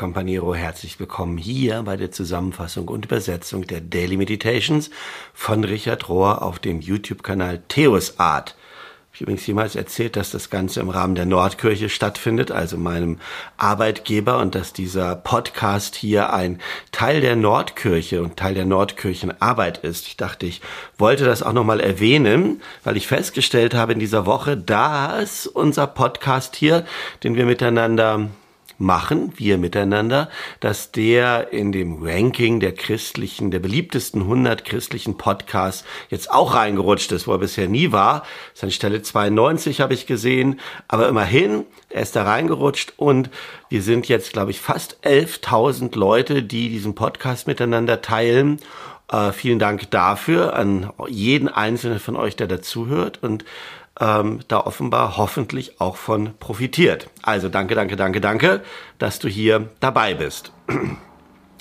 Companiero, 0.00 0.54
herzlich 0.54 0.98
willkommen 0.98 1.36
hier 1.36 1.82
bei 1.82 1.98
der 1.98 2.10
Zusammenfassung 2.10 2.88
und 2.88 3.04
Übersetzung 3.04 3.66
der 3.66 3.82
Daily 3.82 4.16
Meditations 4.16 4.88
von 5.34 5.62
Richard 5.62 6.08
Rohr 6.08 6.40
auf 6.40 6.58
dem 6.58 6.80
YouTube-Kanal 6.80 7.60
Theos 7.68 8.18
Art. 8.18 8.56
Ich 9.12 9.18
habe 9.18 9.24
übrigens 9.24 9.46
jemals 9.46 9.76
erzählt, 9.76 10.16
dass 10.16 10.30
das 10.30 10.48
Ganze 10.48 10.80
im 10.80 10.88
Rahmen 10.88 11.16
der 11.16 11.26
Nordkirche 11.26 11.90
stattfindet, 11.90 12.50
also 12.50 12.78
meinem 12.78 13.18
Arbeitgeber, 13.58 14.38
und 14.38 14.54
dass 14.54 14.72
dieser 14.72 15.16
Podcast 15.16 15.96
hier 15.96 16.32
ein 16.32 16.62
Teil 16.92 17.20
der 17.20 17.36
Nordkirche 17.36 18.22
und 18.22 18.38
Teil 18.38 18.54
der 18.54 18.64
Nordkirchenarbeit 18.64 19.84
ist. 19.84 20.06
Ich 20.06 20.16
dachte, 20.16 20.46
ich 20.46 20.62
wollte 20.96 21.26
das 21.26 21.42
auch 21.42 21.52
nochmal 21.52 21.80
erwähnen, 21.80 22.62
weil 22.84 22.96
ich 22.96 23.06
festgestellt 23.06 23.74
habe 23.74 23.92
in 23.92 23.98
dieser 23.98 24.24
Woche, 24.24 24.56
dass 24.56 25.46
unser 25.46 25.86
Podcast 25.86 26.56
hier, 26.56 26.86
den 27.22 27.34
wir 27.34 27.44
miteinander 27.44 28.30
machen, 28.80 29.32
wir 29.36 29.58
miteinander, 29.58 30.30
dass 30.60 30.90
der 30.90 31.52
in 31.52 31.70
dem 31.70 32.02
Ranking 32.02 32.60
der 32.60 32.72
christlichen, 32.72 33.50
der 33.50 33.58
beliebtesten 33.58 34.22
100 34.22 34.64
christlichen 34.64 35.16
Podcasts 35.16 35.84
jetzt 36.08 36.30
auch 36.30 36.54
reingerutscht 36.54 37.12
ist, 37.12 37.26
wo 37.26 37.32
er 37.32 37.38
bisher 37.38 37.68
nie 37.68 37.92
war. 37.92 38.24
Ist 38.54 38.64
an 38.64 38.70
Stelle 38.70 39.02
92 39.02 39.80
habe 39.80 39.94
ich 39.94 40.06
gesehen, 40.06 40.58
aber 40.88 41.08
immerhin, 41.08 41.66
er 41.90 42.02
ist 42.02 42.16
da 42.16 42.24
reingerutscht 42.24 42.94
und 42.96 43.30
wir 43.68 43.82
sind 43.82 44.08
jetzt, 44.08 44.32
glaube 44.32 44.50
ich, 44.50 44.60
fast 44.60 44.98
11.000 45.04 45.96
Leute, 45.96 46.42
die 46.42 46.70
diesen 46.70 46.94
Podcast 46.94 47.46
miteinander 47.46 48.00
teilen. 48.00 48.60
Äh, 49.10 49.32
vielen 49.32 49.58
Dank 49.58 49.90
dafür 49.90 50.54
an 50.54 50.92
jeden 51.08 51.48
einzelnen 51.48 51.98
von 51.98 52.16
euch, 52.16 52.36
der 52.36 52.46
dazuhört 52.46 53.22
und 53.22 53.44
ähm, 53.98 54.40
da 54.48 54.60
offenbar 54.60 55.16
hoffentlich 55.16 55.80
auch 55.80 55.96
von 55.96 56.34
profitiert. 56.38 57.10
Also 57.22 57.48
danke, 57.48 57.74
danke, 57.74 57.96
danke, 57.96 58.20
danke, 58.20 58.62
dass 58.98 59.18
du 59.18 59.28
hier 59.28 59.68
dabei 59.80 60.14
bist. 60.14 60.52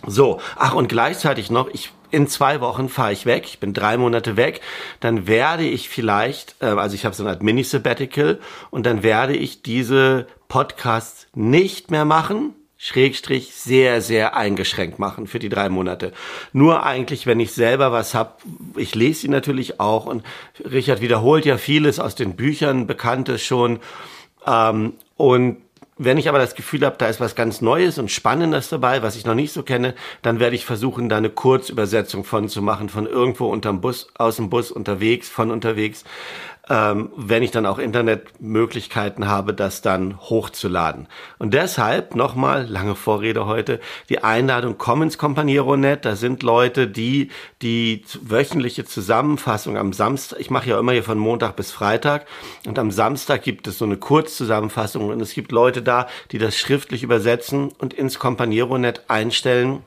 So, 0.07 0.39
ach 0.55 0.75
und 0.75 0.87
gleichzeitig 0.87 1.51
noch, 1.51 1.67
ich 1.67 1.91
in 2.09 2.27
zwei 2.27 2.61
Wochen 2.61 2.87
fahre 2.87 3.11
ich 3.11 3.25
weg, 3.25 3.43
ich 3.45 3.59
bin 3.59 3.73
drei 3.73 3.97
Monate 3.97 4.37
weg, 4.37 4.61
dann 5.02 5.27
werde 5.27 5.63
ich 5.63 5.89
vielleicht, 5.89 6.55
äh, 6.61 6.67
also 6.67 6.95
ich 6.95 7.03
habe 7.03 7.13
so 7.13 7.23
eine 7.23 7.31
Art 7.31 7.43
Mini-Sabbatical 7.43 8.39
und 8.71 8.85
dann 8.85 9.03
werde 9.03 9.35
ich 9.35 9.61
diese 9.61 10.25
Podcasts 10.47 11.27
nicht 11.35 11.91
mehr 11.91 12.05
machen, 12.05 12.55
Schrägstrich 12.81 13.53
sehr, 13.53 14.02
sehr 14.02 14.38
eingeschränkt 14.38 14.99
machen 14.99 15.27
für 15.27 15.38
die 15.38 15.49
drei 15.49 15.67
Monate. 15.67 16.13
Nur 16.53 16.86
eigentlich, 16.86 17.27
wenn 17.27 17.41
ich 17.41 17.52
selber 17.52 17.91
was 17.91 18.16
hab, 18.16 18.41
ich 18.77 18.95
lese 18.95 19.19
sie 19.19 19.27
natürlich 19.27 19.81
auch 19.81 20.05
und 20.05 20.23
Richard 20.63 21.02
wiederholt 21.02 21.44
ja 21.44 21.58
vieles 21.58 21.99
aus 21.99 22.16
den 22.16 22.38
Büchern, 22.38 22.88
Bekanntes 22.88 23.44
schon. 23.44 23.81
Ähm, 24.47 24.94
und 25.17 25.58
wenn 25.97 26.17
ich 26.17 26.30
aber 26.30 26.39
das 26.39 26.55
Gefühl 26.55 26.86
habe, 26.86 26.95
da 26.97 27.08
ist 27.08 27.19
was 27.19 27.36
ganz 27.36 27.59
Neues 27.59 27.97
und 27.97 28.09
Spannendes 28.09 28.69
dabei, 28.69 29.03
was 29.03 29.17
ich 29.17 29.25
noch 29.25 29.36
nicht 29.36 29.52
so 29.52 29.64
kenne, 29.64 29.93
dann 30.21 30.39
werde 30.39 30.55
ich 30.55 30.64
versuchen, 30.64 31.09
da 31.09 31.17
eine 31.17 31.30
Kurzübersetzung 31.30 32.23
von 32.23 32.47
zu 32.47 32.61
machen, 32.61 32.88
von 32.88 33.05
irgendwo 33.05 33.47
unterm 33.47 33.81
Bus, 33.81 34.08
aus 34.17 34.38
dem 34.38 34.49
Bus 34.49 34.71
unterwegs, 34.71 35.27
von 35.27 35.52
unterwegs 35.52 36.05
ähm, 36.69 37.09
wenn 37.15 37.41
ich 37.41 37.49
dann 37.49 37.65
auch 37.65 37.79
Internetmöglichkeiten 37.79 39.27
habe, 39.27 39.53
das 39.53 39.81
dann 39.81 40.19
hochzuladen. 40.19 41.07
Und 41.39 41.53
deshalb 41.55 42.15
nochmal, 42.15 42.67
lange 42.67 42.95
Vorrede 42.95 43.47
heute, 43.47 43.79
die 44.09 44.23
Einladung 44.23 44.77
komm 44.77 45.01
ins 45.01 45.17
Companiero.net. 45.17 46.05
Da 46.05 46.15
sind 46.15 46.43
Leute, 46.43 46.87
die 46.87 47.31
die 47.63 48.03
wöchentliche 48.21 48.85
Zusammenfassung 48.85 49.77
am 49.77 49.93
Samstag, 49.93 50.39
ich 50.39 50.51
mache 50.51 50.69
ja 50.69 50.79
immer 50.79 50.91
hier 50.91 51.03
von 51.03 51.17
Montag 51.17 51.55
bis 51.55 51.71
Freitag 51.71 52.27
und 52.67 52.77
am 52.77 52.91
Samstag 52.91 53.41
gibt 53.41 53.67
es 53.67 53.79
so 53.79 53.85
eine 53.85 53.97
Kurzzusammenfassung 53.97 55.09
und 55.09 55.21
es 55.21 55.33
gibt 55.33 55.51
Leute 55.51 55.81
da, 55.81 56.07
die 56.31 56.37
das 56.37 56.55
schriftlich 56.55 57.01
übersetzen 57.01 57.71
und 57.79 57.93
ins 57.95 58.19
Companiero.net 58.19 59.03
einstellen. 59.07 59.81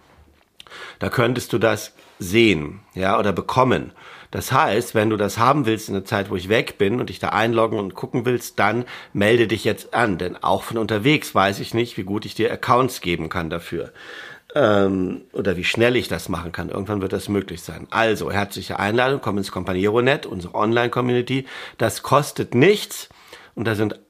Da 0.98 1.10
könntest 1.10 1.52
du 1.52 1.58
das 1.58 1.94
sehen, 2.18 2.80
ja, 2.94 3.18
oder 3.18 3.32
bekommen. 3.32 3.92
Das 4.32 4.50
heißt, 4.50 4.94
wenn 4.94 5.10
du 5.10 5.18
das 5.18 5.38
haben 5.38 5.66
willst 5.66 5.88
in 5.88 5.94
der 5.94 6.06
Zeit, 6.06 6.30
wo 6.30 6.36
ich 6.36 6.48
weg 6.48 6.78
bin 6.78 6.98
und 6.98 7.10
dich 7.10 7.18
da 7.18 7.28
einloggen 7.28 7.78
und 7.78 7.94
gucken 7.94 8.24
willst, 8.24 8.58
dann 8.58 8.86
melde 9.12 9.46
dich 9.46 9.62
jetzt 9.62 9.92
an. 9.94 10.16
Denn 10.16 10.42
auch 10.42 10.62
von 10.62 10.78
unterwegs 10.78 11.34
weiß 11.34 11.60
ich 11.60 11.74
nicht, 11.74 11.98
wie 11.98 12.02
gut 12.02 12.24
ich 12.24 12.34
dir 12.34 12.50
Accounts 12.50 13.02
geben 13.02 13.28
kann 13.28 13.50
dafür. 13.50 13.92
Ähm, 14.54 15.20
oder 15.34 15.58
wie 15.58 15.64
schnell 15.64 15.96
ich 15.96 16.08
das 16.08 16.30
machen 16.30 16.50
kann. 16.50 16.70
Irgendwann 16.70 17.02
wird 17.02 17.12
das 17.12 17.28
möglich 17.28 17.60
sein. 17.60 17.86
Also, 17.90 18.32
herzliche 18.32 18.78
Einladung, 18.78 19.20
komm 19.22 19.36
ins 19.36 19.52
Companiero.net, 19.52 20.24
unsere 20.24 20.54
Online-Community. 20.54 21.46
Das 21.76 22.02
kostet 22.02 22.54
nichts. 22.54 23.10
Und 23.54 23.66
da 23.66 23.74
sind 23.74 24.00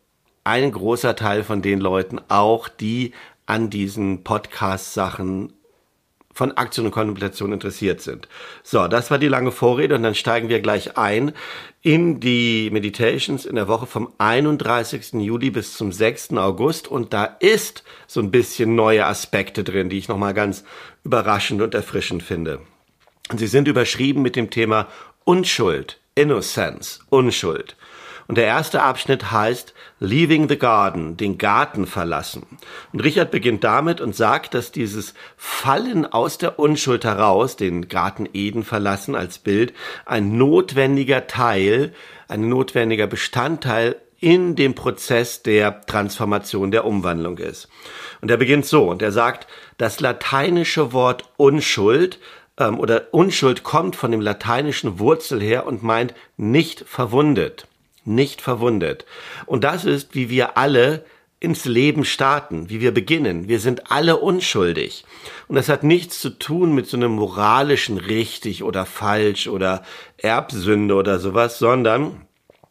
ein 0.45 0.71
großer 0.71 1.17
Teil 1.17 1.43
von 1.43 1.63
den 1.63 1.81
Leuten 1.81 2.21
auch, 2.29 2.69
die 2.69 3.13
an 3.47 3.71
diesen 3.71 4.23
Podcast-Sachen 4.23 5.53
von 6.33 6.53
Aktion 6.53 6.87
und 6.87 6.93
Kontemplation 6.93 7.53
interessiert 7.53 8.01
sind. 8.01 8.29
So, 8.63 8.89
das 8.89 9.11
war 9.11 9.19
die 9.19 9.29
lange 9.29 9.53
Vorrede 9.53 9.95
und 9.95 10.03
dann 10.03 10.15
steigen 10.15 10.49
wir 10.49 10.61
gleich 10.61 10.97
ein 10.97 11.33
in 11.83 12.21
die 12.21 12.71
Meditations 12.73 13.45
in 13.45 13.57
der 13.57 13.69
Woche 13.69 13.87
vom 13.87 14.13
31. 14.19 15.15
Juli 15.15 15.51
bis 15.51 15.77
zum 15.77 15.93
6. 15.93 16.33
August 16.33 16.89
und 16.89 17.13
da 17.13 17.25
ist 17.25 17.83
so 18.07 18.21
ein 18.21 18.31
bisschen 18.31 18.75
neue 18.75 19.05
Aspekte 19.05 19.65
drin, 19.65 19.89
die 19.89 19.99
ich 19.99 20.09
nochmal 20.09 20.35
ganz 20.35 20.65
überraschend 21.05 21.61
und 21.61 21.75
erfrischend 21.75 22.23
finde. 22.23 22.61
Sie 23.37 23.47
sind 23.47 23.69
überschrieben 23.69 24.23
mit 24.23 24.37
dem 24.37 24.51
Thema 24.51 24.89
Unschuld, 25.25 25.99
Innocence, 26.15 27.01
Unschuld. 27.09 27.77
Und 28.29 28.39
der 28.39 28.47
erste 28.47 28.83
Abschnitt 28.83 29.31
heißt 29.31 29.75
Leaving 29.99 30.49
the 30.49 30.59
Garden, 30.59 31.17
den 31.17 31.39
Garten 31.39 31.87
verlassen. 31.87 32.47
Und 32.93 33.01
Richard 33.01 33.31
beginnt 33.31 33.65
damit 33.65 34.01
und 34.01 34.15
sagt, 34.15 34.55
dass 34.55 34.73
dieses 34.73 35.15
Fallen 35.37 36.07
aus 36.07 36.39
der 36.39 36.59
Unschuld 36.59 37.05
heraus, 37.05 37.57
den 37.57 37.89
Garten 37.89 38.29
Eden 38.33 38.65
verlassen 38.65 39.15
als 39.15 39.39
Bild, 39.39 39.73
ein 40.07 40.37
notwendiger 40.37 41.27
Teil, 41.27 41.93
ein 42.29 42.49
notwendiger 42.49 43.07
Bestandteil 43.07 43.97
in 44.19 44.55
dem 44.55 44.75
Prozess 44.75 45.43
der 45.43 45.81
Transformation, 45.83 46.71
der 46.71 46.85
Umwandlung 46.85 47.39
ist. 47.39 47.69
Und 48.21 48.31
er 48.31 48.37
beginnt 48.37 48.67
so, 48.67 48.89
und 48.89 49.03
er 49.03 49.11
sagt, 49.11 49.49
das 49.79 49.99
lateinische 49.99 50.93
Wort 50.93 51.25
Unschuld 51.37 52.21
ähm, 52.57 52.79
oder 52.79 53.09
Unschuld 53.11 53.65
kommt 53.65 53.97
von 53.97 54.13
dem 54.13 54.21
lateinischen 54.21 55.01
Wurzel 55.01 55.41
her 55.41 55.67
und 55.67 55.83
meint 55.83 56.15
nicht 56.37 56.85
verwundet 56.87 57.67
nicht 58.05 58.41
verwundet. 58.41 59.07
Und 59.47 59.65
das 59.65 59.85
ist, 59.85 60.15
wie 60.15 60.31
wir 60.31 60.57
alle 60.57 61.05
ins 61.43 61.65
Leben 61.65 62.05
starten, 62.05 62.71
wie 62.71 62.81
wir 62.81 62.95
beginnen. 62.95 63.49
Wir 63.49 63.59
sind 63.59 63.91
alle 63.91 64.19
unschuldig. 64.19 65.05
Und 65.49 65.57
das 65.57 65.69
hat 65.69 65.83
nichts 65.83 66.21
zu 66.21 66.31
tun 66.31 66.73
mit 66.73 66.87
so 66.87 66.97
einem 66.97 67.13
moralischen 67.13 67.99
richtig 67.99 68.63
oder 68.63 68.87
falsch 68.87 69.49
oder 69.49 69.83
Erbsünde 70.19 70.95
oder 70.95 71.19
sowas, 71.19 71.59
sondern 71.59 72.27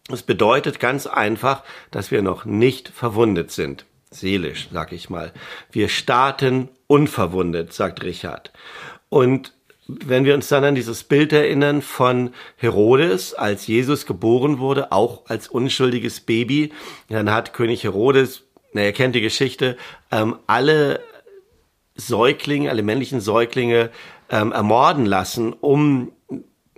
es 0.09 0.23
bedeutet 0.23 0.79
ganz 0.79 1.05
einfach, 1.05 1.63
dass 1.91 2.11
wir 2.11 2.21
noch 2.21 2.45
nicht 2.45 2.87
verwundet 2.87 3.51
sind. 3.51 3.85
Seelisch, 4.09 4.69
sag 4.71 4.93
ich 4.93 5.09
mal. 5.09 5.33
Wir 5.71 5.89
starten 5.89 6.69
unverwundet, 6.87 7.73
sagt 7.73 8.03
Richard. 8.03 8.51
Und 9.09 9.53
wenn 9.87 10.25
wir 10.25 10.33
uns 10.35 10.47
dann 10.47 10.63
an 10.63 10.75
dieses 10.75 11.03
Bild 11.03 11.33
erinnern 11.33 11.81
von 11.81 12.33
Herodes, 12.57 13.33
als 13.33 13.67
Jesus 13.67 14.05
geboren 14.05 14.59
wurde, 14.59 14.91
auch 14.91 15.25
als 15.27 15.47
unschuldiges 15.47 16.21
Baby, 16.21 16.71
dann 17.09 17.31
hat 17.31 17.53
König 17.53 17.83
Herodes, 17.83 18.43
na, 18.73 18.81
er 18.81 18.93
kennt 18.93 19.15
die 19.15 19.21
Geschichte, 19.21 19.77
ähm, 20.11 20.37
alle 20.47 21.01
Säuglinge, 21.95 22.69
alle 22.69 22.83
männlichen 22.83 23.19
Säuglinge 23.19 23.89
ähm, 24.29 24.51
ermorden 24.51 25.05
lassen, 25.05 25.53
um 25.53 26.11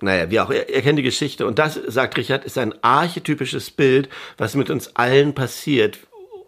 naja, 0.01 0.29
wie 0.29 0.39
auch, 0.41 0.49
er 0.49 0.81
kennt 0.81 0.99
die 0.99 1.03
Geschichte. 1.03 1.47
Und 1.47 1.59
das, 1.59 1.75
sagt 1.75 2.17
Richard, 2.17 2.43
ist 2.43 2.57
ein 2.57 2.73
archetypisches 2.83 3.71
Bild, 3.71 4.09
was 4.37 4.53
mit 4.53 4.69
uns 4.69 4.97
allen 4.97 5.33
passiert 5.33 5.99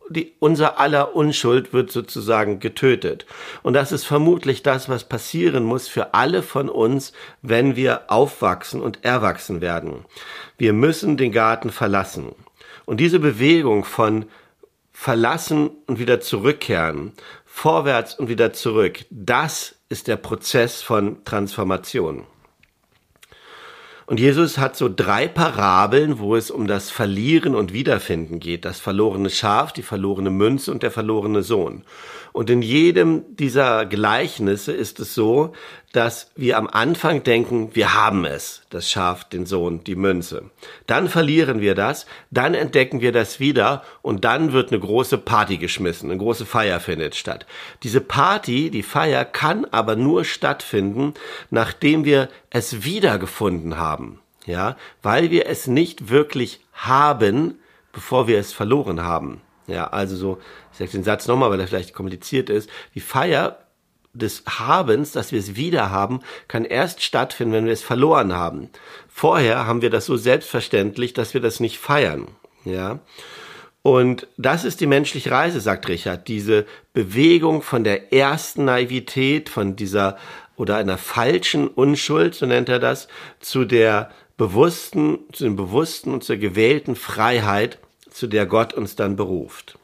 die, 0.10 0.34
unser 0.40 0.79
aller 0.79 1.16
Unschuld 1.16 1.74
wird 1.74 1.91
sozusagen 1.91 2.59
getötet. 2.59 3.26
Und 3.64 3.74
das 3.74 3.91
ist 3.91 4.06
vermutlich 4.06 4.64
das, 4.64 4.90
was 4.90 5.03
passieren 5.03 5.64
muss 5.64 5.88
für 5.88 6.14
alle 6.14 6.44
von 6.44 6.70
uns, 6.70 7.14
wenn 7.41 7.76
wir 7.76 8.12
aufwachsen 8.12 8.82
und 8.82 9.03
erwachsen 9.03 9.62
werden. 9.62 10.06
Wir 10.58 10.74
müssen 10.74 11.18
den 11.18 11.32
Garten 11.32 11.72
verlassen. 11.72 12.34
Und 12.85 13.00
diese 13.00 13.20
Bewegung 13.20 13.84
von 13.84 14.26
verlassen 14.91 15.72
und 15.88 16.00
wieder 16.00 16.22
zurückkehren, 16.22 17.14
vorwärts 17.46 18.16
und 18.16 18.29
wieder 18.29 18.53
zurück, 18.53 19.06
das 19.09 19.76
ist 19.90 20.08
der 20.08 20.18
Prozess 20.18 20.82
von 20.82 21.24
Transformation. 21.26 22.26
Und 24.07 24.19
Jesus 24.19 24.59
hat 24.59 24.75
so 24.75 24.87
drei 24.87 25.28
Parabeln, 25.28 26.19
wo 26.19 26.35
es 26.35 26.52
um 26.52 26.67
das 26.67 26.91
Verlieren 26.91 27.55
und 27.55 27.73
Wiederfinden 27.73 28.40
geht. 28.40 28.63
Das 28.63 28.79
verlorene 28.79 29.31
Schaf, 29.31 29.73
die 29.73 29.81
verlorene 29.81 30.29
Münze 30.29 30.72
und 30.72 30.84
der 30.84 30.91
verlorene 30.91 31.41
Sohn. 31.41 31.84
Und 32.31 32.52
in 32.52 32.61
jedem 32.61 33.35
dieser 33.35 33.85
Gleichnisse 33.85 34.73
ist 34.73 34.99
es 34.99 35.16
so, 35.16 35.53
dass 35.96 36.32
wir 36.36 36.58
am 36.58 36.68
Anfang 36.68 37.24
denken, 37.24 37.70
wir 37.74 37.94
haben 37.94 38.26
es, 38.26 38.64
das 38.70 38.90
Schaf, 38.90 39.24
den 39.24 39.46
Sohn, 39.46 39.84
die 39.84 39.96
Münze. 39.96 40.50
Dann 40.88 41.08
verlieren 41.08 41.62
wir 41.62 41.74
das, 41.74 42.06
dann 42.32 42.53
entdecken 42.53 43.00
wir 43.00 43.12
das 43.12 43.40
wieder 43.40 43.84
und 44.02 44.26
dann 44.26 44.52
wird 44.52 44.72
eine 44.72 44.80
große 44.80 45.18
Party 45.18 45.58
geschmissen, 45.58 46.09
eine 46.12 46.20
große 46.20 46.46
Feier 46.46 46.80
findet 46.80 47.16
statt. 47.16 47.46
Diese 47.84 48.02
Party, 48.02 48.70
die 48.70 48.84
Feier 48.84 49.24
kann 49.24 49.66
aber 49.66 49.96
nur 49.96 50.26
stattfinden, 50.26 51.14
nachdem 51.50 52.03
wir 52.03 52.30
es 52.50 52.84
wiedergefunden 52.84 53.78
haben. 53.78 54.20
Ja, 54.46 54.78
weil 55.02 55.32
wir 55.32 55.48
es 55.48 55.66
nicht 55.66 56.09
wirklich 56.09 56.59
haben, 56.74 57.58
bevor 57.94 58.28
wir 58.28 58.38
es 58.38 58.53
verloren 58.53 59.02
haben. 59.02 59.41
Ja, 59.68 59.88
also 59.88 60.16
so, 60.16 60.38
ich 60.72 60.78
sage 60.78 60.91
den 60.91 61.03
Satz 61.03 61.28
nochmal, 61.28 61.50
weil 61.50 61.59
er 61.59 61.68
vielleicht 61.68 61.96
kompliziert 61.96 62.50
ist. 62.52 62.70
Die 62.94 63.00
Feier 63.00 63.65
des 64.16 64.44
Habens, 64.47 65.12
dass 65.12 65.32
wir 65.32 65.40
es 65.40 65.56
wieder 65.56 65.91
haben, 65.91 66.22
kann 66.47 66.66
erst 66.66 67.03
stattfinden, 67.03 67.53
wenn 67.53 67.66
wir 67.66 67.73
es 67.73 67.84
verloren 67.84 68.34
haben. 68.34 68.70
Vorher 69.08 69.66
haben 69.67 69.82
wir 69.82 69.90
das 69.90 70.06
so 70.06 70.17
selbstverständlich, 70.17 71.14
dass 71.14 71.34
wir 71.34 71.41
das 71.41 71.59
nicht 71.59 71.78
feiern. 71.78 72.28
Ja. 72.64 73.00
Und 73.82 74.28
das 74.38 74.66
ist 74.66 74.82
die 74.82 74.88
menschliche 74.88 75.29
Reise, 75.29 75.62
sagt 75.62 75.88
Richard. 75.88 76.28
Diese 76.28 76.66
Bewegung 76.94 77.62
von 77.62 77.84
der 77.84 78.12
ersten 78.12 78.66
Naivität, 78.66 79.47
von 79.47 79.76
dieser 79.76 80.17
oder 80.56 80.78
einer 80.78 80.97
falschen 80.97 81.67
Unschuld, 81.67 82.34
so 82.34 82.46
nennt 82.46 82.70
er 82.70 82.79
das, 82.79 83.08
zu 83.40 83.66
der 83.66 84.09
bewussten, 84.38 85.20
zu 85.32 85.44
dem 85.44 85.56
bewussten 85.56 86.14
und 86.14 86.23
zur 86.23 86.38
gewählten 86.38 86.96
Freiheit, 86.96 87.78
zu 88.09 88.28
der 88.28 88.46
Gott 88.46 88.73
uns 88.73 88.96
dann 88.96 89.16
beruft. 89.16 89.78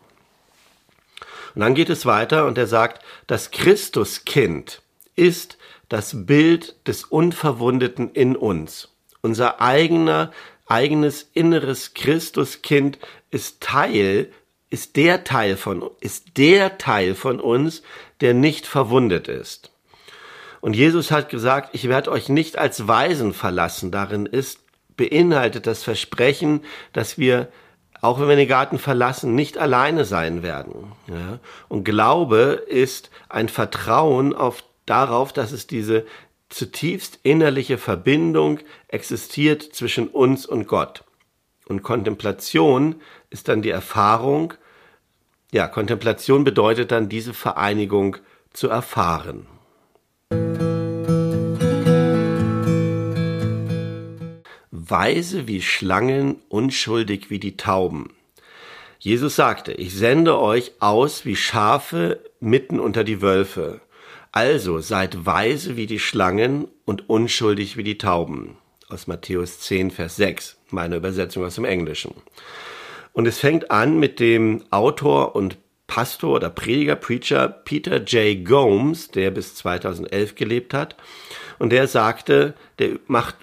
Und 1.56 1.62
dann 1.62 1.76
geht 1.76 1.90
es 1.90 2.06
weiter 2.06 2.46
und 2.46 2.58
er 2.58 2.68
sagt, 2.68 3.04
das 3.28 3.52
Christuskind 3.52 4.82
ist 5.16 5.58
das 5.90 6.26
Bild 6.26 6.76
des 6.88 7.04
Unverwundeten 7.04 8.12
in 8.12 8.36
uns. 8.36 8.90
Unser 9.22 9.62
eigener, 9.62 10.32
eigenes 10.66 11.30
inneres 11.34 11.94
Christuskind 11.94 12.98
ist 13.30 13.62
Teil, 13.62 14.32
ist 14.70 14.96
der 14.96 15.26
Teil 15.26 15.58
von, 15.58 15.90
ist 16.00 16.38
der 16.38 16.78
Teil 16.78 17.14
von 17.14 17.40
uns, 17.40 17.84
der 18.22 18.34
nicht 18.34 18.66
verwundet 18.66 19.28
ist. 19.28 19.72
Und 20.62 20.76
Jesus 20.76 21.12
hat 21.12 21.30
gesagt, 21.30 21.72
ich 21.74 21.90
werde 21.90 22.12
euch 22.12 22.30
nicht 22.30 22.58
als 22.58 22.88
Weisen 22.88 23.34
verlassen. 23.34 23.92
Darin 23.92 24.26
ist 24.26 24.60
beinhaltet 24.96 25.68
das 25.68 25.84
Versprechen, 25.84 26.64
dass 26.94 27.18
wir 27.18 27.52
auch 28.02 28.20
wenn 28.20 28.28
wir 28.28 28.36
den 28.36 28.48
Garten 28.48 28.80
verlassen, 28.80 29.36
nicht 29.36 29.58
alleine 29.58 30.06
sein 30.06 30.44
werden. 30.44 30.92
Ja? 31.08 31.40
Und 31.70 31.84
Glaube 31.84 32.64
ist 32.68 33.12
ein 33.30 33.48
Vertrauen 33.48 34.36
auf, 34.36 34.64
darauf, 34.86 35.32
dass 35.32 35.52
es 35.52 35.68
diese 35.68 36.06
zutiefst 36.50 37.20
innerliche 37.24 37.78
Verbindung 37.78 38.60
existiert 38.88 39.62
zwischen 39.62 40.08
uns 40.08 40.46
und 40.46 40.68
Gott. 40.68 41.04
Und 41.68 41.84
Kontemplation 41.84 42.96
ist 43.30 43.48
dann 43.48 43.62
die 43.62 43.70
Erfahrung, 43.70 44.54
ja, 45.54 45.68
Kontemplation 45.68 46.44
bedeutet 46.44 46.92
dann 46.92 47.10
diese 47.10 47.34
Vereinigung 47.34 48.18
zu 48.52 48.68
erfahren. 48.68 49.48
Weise 54.92 55.48
wie 55.48 55.62
Schlangen, 55.62 56.36
unschuldig 56.50 57.30
wie 57.30 57.40
die 57.40 57.58
Tauben. 57.58 58.12
Jesus 59.00 59.36
sagte, 59.36 59.72
ich 59.72 59.96
sende 59.96 60.38
euch 60.38 60.74
aus 60.80 61.26
wie 61.26 61.36
Schafe 61.36 62.20
mitten 62.40 62.80
unter 62.80 63.04
die 63.04 63.22
Wölfe. 63.22 63.82
Also 64.32 64.80
seid 64.80 65.26
weise 65.26 65.76
wie 65.76 65.88
die 65.88 66.00
Schlangen 66.00 66.68
und 66.86 67.10
unschuldig 67.10 67.78
wie 67.78 67.84
die 67.84 67.98
Tauben. 67.98 68.58
Aus 68.90 69.08
Matthäus 69.08 69.60
10, 69.62 69.90
Vers 69.90 70.18
6, 70.18 70.58
meine 70.70 70.98
Übersetzung 70.98 71.44
aus 71.44 71.56
dem 71.56 71.66
Englischen. 71.66 72.14
Und 73.14 73.28
es 73.28 73.40
fängt 73.40 73.72
an 73.72 74.00
mit 74.00 74.20
dem 74.20 74.64
Autor 74.70 75.36
und 75.36 75.58
Pastor 75.88 76.36
oder 76.36 76.50
Prediger, 76.50 76.96
Preacher 76.96 77.50
Peter 77.50 78.02
J. 78.04 78.46
Gomes, 78.46 79.10
der 79.10 79.32
bis 79.32 79.56
2011 79.56 80.36
gelebt 80.36 80.74
hat. 80.74 80.96
Und 81.60 81.72
der 81.72 81.88
sagte, 81.88 82.54
der 82.80 83.00
macht 83.08 83.36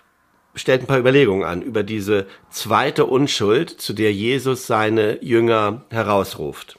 stellt 0.58 0.82
ein 0.82 0.87
paar 0.87 0.99
Überlegungen 0.99 1.44
an 1.44 1.62
über 1.62 1.82
diese 1.82 2.26
zweite 2.50 3.06
Unschuld, 3.06 3.70
zu 3.70 3.93
der 3.93 4.12
Jesus 4.12 4.66
seine 4.66 5.22
Jünger 5.25 5.84
herausruft. 5.90 6.78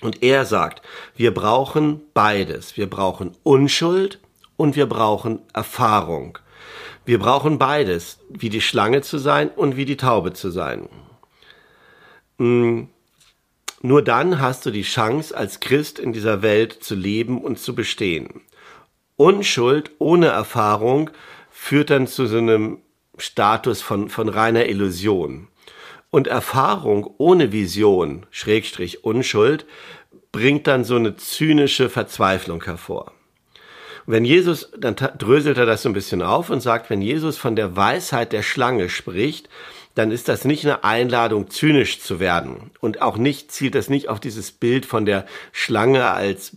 Und 0.00 0.22
er 0.22 0.44
sagt, 0.44 0.82
wir 1.14 1.32
brauchen 1.32 2.02
beides. 2.12 2.76
Wir 2.76 2.88
brauchen 2.88 3.32
Unschuld 3.42 4.20
und 4.56 4.76
wir 4.76 4.86
brauchen 4.86 5.40
Erfahrung. 5.52 6.38
Wir 7.04 7.18
brauchen 7.18 7.58
beides, 7.58 8.18
wie 8.28 8.50
die 8.50 8.60
Schlange 8.60 9.00
zu 9.00 9.18
sein 9.18 9.48
und 9.48 9.76
wie 9.76 9.84
die 9.84 9.96
Taube 9.96 10.32
zu 10.32 10.50
sein. 10.50 10.88
Hm. 12.38 12.88
Nur 13.82 14.02
dann 14.02 14.40
hast 14.40 14.66
du 14.66 14.70
die 14.70 14.82
Chance, 14.82 15.36
als 15.36 15.60
Christ 15.60 15.98
in 15.98 16.12
dieser 16.12 16.42
Welt 16.42 16.82
zu 16.82 16.94
leben 16.94 17.40
und 17.40 17.58
zu 17.58 17.74
bestehen. 17.74 18.40
Unschuld 19.16 19.92
ohne 19.98 20.26
Erfahrung 20.26 21.10
führt 21.50 21.90
dann 21.90 22.06
zu 22.06 22.26
so 22.26 22.38
einem 22.38 22.78
Status 23.18 23.82
von, 23.82 24.08
von 24.08 24.28
reiner 24.28 24.66
Illusion. 24.66 25.48
Und 26.10 26.26
Erfahrung 26.26 27.14
ohne 27.18 27.52
Vision, 27.52 28.26
Schrägstrich 28.30 29.04
Unschuld, 29.04 29.66
bringt 30.32 30.66
dann 30.66 30.84
so 30.84 30.96
eine 30.96 31.16
zynische 31.16 31.88
Verzweiflung 31.88 32.62
hervor. 32.64 33.12
Wenn 34.06 34.24
Jesus, 34.24 34.70
dann 34.78 34.94
dröselt 34.94 35.58
er 35.58 35.66
das 35.66 35.82
so 35.82 35.88
ein 35.88 35.94
bisschen 35.94 36.22
auf 36.22 36.50
und 36.50 36.60
sagt, 36.60 36.90
wenn 36.90 37.02
Jesus 37.02 37.36
von 37.36 37.56
der 37.56 37.74
Weisheit 37.74 38.32
der 38.32 38.42
Schlange 38.42 38.88
spricht, 38.88 39.48
dann 39.96 40.12
ist 40.12 40.28
das 40.28 40.44
nicht 40.44 40.64
eine 40.64 40.84
Einladung, 40.84 41.50
zynisch 41.50 42.00
zu 42.00 42.20
werden. 42.20 42.70
Und 42.80 43.02
auch 43.02 43.16
nicht, 43.16 43.50
zielt 43.50 43.74
das 43.74 43.88
nicht 43.88 44.08
auf 44.08 44.20
dieses 44.20 44.52
Bild 44.52 44.86
von 44.86 45.06
der 45.06 45.26
Schlange 45.52 46.04
als 46.10 46.56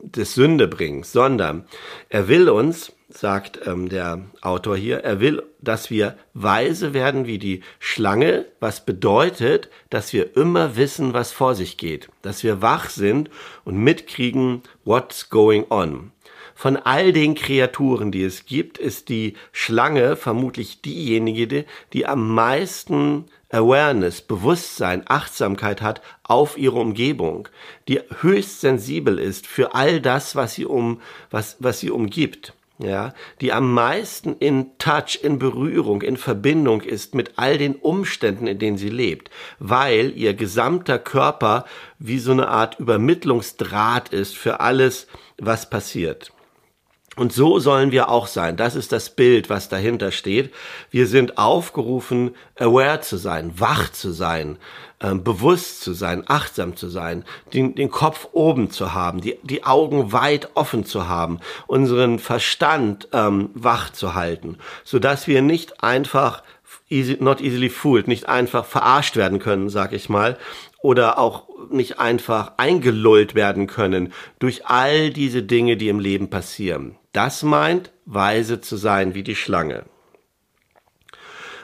des 0.00 0.34
Sünde 0.34 0.68
bringen, 0.68 1.02
sondern 1.02 1.66
er 2.08 2.28
will 2.28 2.48
uns, 2.48 2.92
sagt 3.08 3.60
ähm, 3.66 3.88
der 3.88 4.22
Autor 4.42 4.76
hier, 4.76 4.98
er 4.98 5.20
will, 5.20 5.42
dass 5.60 5.90
wir 5.90 6.16
weise 6.34 6.92
werden 6.92 7.26
wie 7.26 7.38
die 7.38 7.62
Schlange, 7.78 8.46
was 8.60 8.84
bedeutet, 8.84 9.68
dass 9.90 10.12
wir 10.12 10.36
immer 10.36 10.76
wissen, 10.76 11.14
was 11.14 11.32
vor 11.32 11.54
sich 11.54 11.78
geht, 11.78 12.08
dass 12.22 12.42
wir 12.42 12.62
wach 12.62 12.90
sind 12.90 13.30
und 13.64 13.78
mitkriegen, 13.78 14.62
what's 14.84 15.30
going 15.30 15.66
on. 15.70 16.12
Von 16.58 16.78
all 16.78 17.12
den 17.12 17.34
Kreaturen, 17.34 18.10
die 18.10 18.24
es 18.24 18.46
gibt, 18.46 18.78
ist 18.78 19.10
die 19.10 19.34
Schlange 19.52 20.16
vermutlich 20.16 20.80
diejenige, 20.80 21.66
die 21.92 22.06
am 22.06 22.34
meisten 22.34 23.26
Awareness, 23.50 24.22
Bewusstsein, 24.22 25.04
Achtsamkeit 25.06 25.82
hat 25.82 26.00
auf 26.24 26.58
ihre 26.58 26.80
Umgebung, 26.80 27.48
die 27.88 28.00
höchst 28.20 28.62
sensibel 28.62 29.18
ist 29.18 29.46
für 29.46 29.74
all 29.74 30.00
das, 30.00 30.34
was 30.34 30.54
sie 30.54 30.64
um, 30.64 31.00
was, 31.30 31.56
was 31.60 31.78
sie 31.80 31.90
umgibt 31.90 32.54
ja, 32.78 33.14
die 33.40 33.52
am 33.52 33.72
meisten 33.72 34.36
in 34.38 34.76
Touch, 34.78 35.20
in 35.22 35.38
Berührung, 35.38 36.02
in 36.02 36.16
Verbindung 36.16 36.82
ist 36.82 37.14
mit 37.14 37.32
all 37.36 37.56
den 37.56 37.74
Umständen, 37.74 38.46
in 38.46 38.58
denen 38.58 38.76
sie 38.76 38.90
lebt, 38.90 39.30
weil 39.58 40.12
ihr 40.14 40.34
gesamter 40.34 40.98
Körper 40.98 41.64
wie 41.98 42.18
so 42.18 42.32
eine 42.32 42.48
Art 42.48 42.78
Übermittlungsdraht 42.78 44.10
ist 44.10 44.36
für 44.36 44.60
alles, 44.60 45.06
was 45.38 45.70
passiert. 45.70 46.32
Und 47.16 47.32
so 47.32 47.58
sollen 47.58 47.92
wir 47.92 48.10
auch 48.10 48.26
sein. 48.26 48.58
Das 48.58 48.76
ist 48.76 48.92
das 48.92 49.08
Bild, 49.08 49.48
was 49.48 49.70
dahinter 49.70 50.12
steht. 50.12 50.52
Wir 50.90 51.06
sind 51.06 51.38
aufgerufen, 51.38 52.34
aware 52.58 53.00
zu 53.00 53.16
sein, 53.16 53.52
wach 53.56 53.90
zu 53.90 54.12
sein, 54.12 54.58
äh, 54.98 55.14
bewusst 55.14 55.80
zu 55.80 55.94
sein, 55.94 56.24
achtsam 56.26 56.76
zu 56.76 56.88
sein, 56.88 57.24
den, 57.54 57.74
den 57.74 57.90
Kopf 57.90 58.28
oben 58.32 58.70
zu 58.70 58.92
haben, 58.92 59.22
die, 59.22 59.38
die 59.42 59.64
Augen 59.64 60.12
weit 60.12 60.50
offen 60.54 60.84
zu 60.84 61.08
haben, 61.08 61.40
unseren 61.66 62.18
Verstand 62.18 63.08
ähm, 63.12 63.48
wach 63.54 63.90
zu 63.90 64.14
halten, 64.14 64.58
so 64.84 64.98
dass 64.98 65.26
wir 65.26 65.40
nicht 65.40 65.82
einfach 65.82 66.42
easy, 66.90 67.16
not 67.18 67.40
easily 67.40 67.70
fooled, 67.70 68.08
nicht 68.08 68.28
einfach 68.28 68.64
verarscht 68.66 69.16
werden 69.16 69.38
können, 69.38 69.70
sag 69.70 69.92
ich 69.92 70.08
mal, 70.08 70.36
oder 70.86 71.18
auch 71.18 71.48
nicht 71.68 71.98
einfach 71.98 72.52
eingelullt 72.58 73.34
werden 73.34 73.66
können 73.66 74.12
durch 74.38 74.66
all 74.66 75.10
diese 75.10 75.42
Dinge, 75.42 75.76
die 75.76 75.88
im 75.88 75.98
Leben 75.98 76.30
passieren. 76.30 76.94
Das 77.12 77.42
meint, 77.42 77.90
weise 78.04 78.60
zu 78.60 78.76
sein 78.76 79.12
wie 79.12 79.24
die 79.24 79.34
Schlange. 79.34 79.82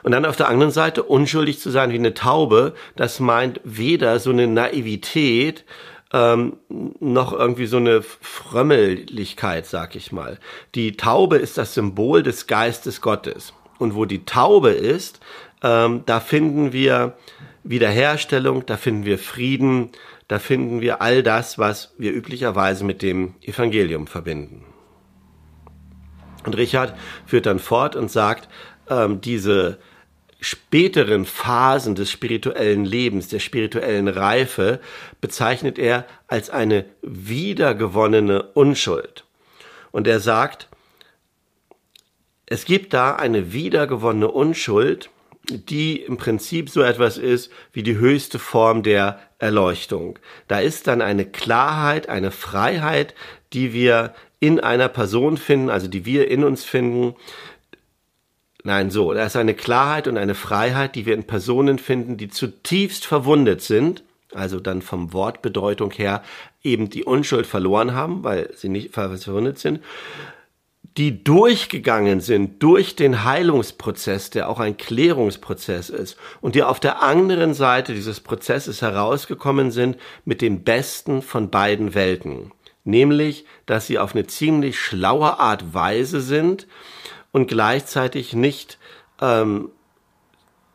Und 0.02 0.10
dann 0.10 0.24
auf 0.24 0.34
der 0.34 0.48
anderen 0.48 0.72
Seite 0.72 1.04
unschuldig 1.04 1.60
zu 1.60 1.70
sein 1.70 1.92
wie 1.92 1.98
eine 1.98 2.14
Taube, 2.14 2.74
das 2.96 3.20
meint 3.20 3.60
weder 3.62 4.18
so 4.18 4.30
eine 4.30 4.48
Naivität, 4.48 5.64
ähm, 6.12 6.56
noch 6.68 7.32
irgendwie 7.32 7.66
so 7.66 7.76
eine 7.76 8.02
Frömmeligkeit, 8.02 9.66
sag 9.66 9.94
ich 9.94 10.10
mal. 10.10 10.40
Die 10.74 10.96
Taube 10.96 11.36
ist 11.36 11.58
das 11.58 11.74
Symbol 11.74 12.24
des 12.24 12.48
Geistes 12.48 13.00
Gottes. 13.00 13.54
Und 13.78 13.94
wo 13.94 14.04
die 14.04 14.24
Taube 14.24 14.70
ist, 14.70 15.20
ähm, 15.62 16.02
da 16.06 16.18
finden 16.18 16.72
wir 16.72 17.16
Wiederherstellung, 17.64 18.66
da 18.66 18.76
finden 18.76 19.04
wir 19.04 19.18
Frieden, 19.18 19.90
da 20.28 20.38
finden 20.38 20.80
wir 20.80 21.00
all 21.00 21.22
das, 21.22 21.58
was 21.58 21.94
wir 21.98 22.12
üblicherweise 22.12 22.84
mit 22.84 23.02
dem 23.02 23.34
Evangelium 23.42 24.06
verbinden. 24.06 24.64
Und 26.44 26.56
Richard 26.56 26.96
führt 27.26 27.46
dann 27.46 27.58
fort 27.58 27.94
und 27.94 28.10
sagt, 28.10 28.48
ähm, 28.88 29.20
diese 29.20 29.78
späteren 30.40 31.24
Phasen 31.24 31.94
des 31.94 32.10
spirituellen 32.10 32.84
Lebens, 32.84 33.28
der 33.28 33.38
spirituellen 33.38 34.08
Reife, 34.08 34.80
bezeichnet 35.20 35.78
er 35.78 36.04
als 36.26 36.50
eine 36.50 36.84
wiedergewonnene 37.02 38.42
Unschuld. 38.54 39.24
Und 39.92 40.08
er 40.08 40.18
sagt, 40.18 40.68
es 42.46 42.64
gibt 42.64 42.92
da 42.92 43.14
eine 43.14 43.52
wiedergewonnene 43.52 44.28
Unschuld, 44.28 45.10
die 45.48 45.96
im 45.96 46.16
Prinzip 46.16 46.70
so 46.70 46.82
etwas 46.82 47.18
ist 47.18 47.50
wie 47.72 47.82
die 47.82 47.96
höchste 47.96 48.38
Form 48.38 48.82
der 48.82 49.18
Erleuchtung. 49.38 50.18
Da 50.48 50.60
ist 50.60 50.86
dann 50.86 51.02
eine 51.02 51.24
Klarheit, 51.24 52.08
eine 52.08 52.30
Freiheit, 52.30 53.14
die 53.52 53.72
wir 53.72 54.14
in 54.40 54.60
einer 54.60 54.88
Person 54.88 55.36
finden, 55.36 55.70
also 55.70 55.88
die 55.88 56.04
wir 56.04 56.28
in 56.28 56.44
uns 56.44 56.64
finden. 56.64 57.14
Nein, 58.64 58.90
so, 58.90 59.12
da 59.12 59.24
ist 59.24 59.36
eine 59.36 59.54
Klarheit 59.54 60.06
und 60.06 60.16
eine 60.16 60.34
Freiheit, 60.34 60.94
die 60.94 61.06
wir 61.06 61.14
in 61.14 61.24
Personen 61.24 61.78
finden, 61.78 62.16
die 62.16 62.28
zutiefst 62.28 63.04
verwundet 63.04 63.62
sind, 63.62 64.04
also 64.32 64.60
dann 64.60 64.82
vom 64.82 65.12
Wortbedeutung 65.12 65.90
her 65.92 66.22
eben 66.62 66.88
die 66.88 67.04
Unschuld 67.04 67.46
verloren 67.46 67.94
haben, 67.94 68.22
weil 68.22 68.50
sie 68.54 68.68
nicht 68.68 68.94
verwundet 68.94 69.58
sind, 69.58 69.80
die 70.96 71.24
durchgegangen 71.24 72.20
sind 72.20 72.62
durch 72.62 72.96
den 72.96 73.24
Heilungsprozess, 73.24 74.30
der 74.30 74.48
auch 74.48 74.60
ein 74.60 74.76
Klärungsprozess 74.76 75.88
ist, 75.88 76.18
und 76.40 76.54
die 76.54 76.62
auf 76.62 76.80
der 76.80 77.02
anderen 77.02 77.54
Seite 77.54 77.94
dieses 77.94 78.20
Prozesses 78.20 78.82
herausgekommen 78.82 79.70
sind 79.70 79.96
mit 80.24 80.42
dem 80.42 80.64
Besten 80.64 81.22
von 81.22 81.50
beiden 81.50 81.94
Welten. 81.94 82.52
Nämlich, 82.84 83.46
dass 83.64 83.86
sie 83.86 83.98
auf 83.98 84.14
eine 84.14 84.26
ziemlich 84.26 84.78
schlaue 84.78 85.38
Art 85.38 85.72
Weise 85.72 86.20
sind 86.20 86.66
und 87.30 87.46
gleichzeitig 87.46 88.34
nicht 88.34 88.78
ähm, 89.20 89.70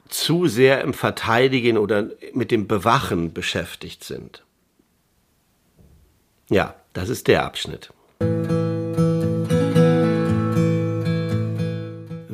zu 0.08 0.48
sehr 0.48 0.82
im 0.82 0.94
Verteidigen 0.94 1.78
oder 1.78 2.10
mit 2.34 2.50
dem 2.50 2.68
Bewachen 2.68 3.34
beschäftigt 3.34 4.04
sind. 4.04 4.44
Ja, 6.50 6.76
das 6.94 7.10
ist 7.10 7.28
der 7.28 7.44
Abschnitt. 7.44 7.92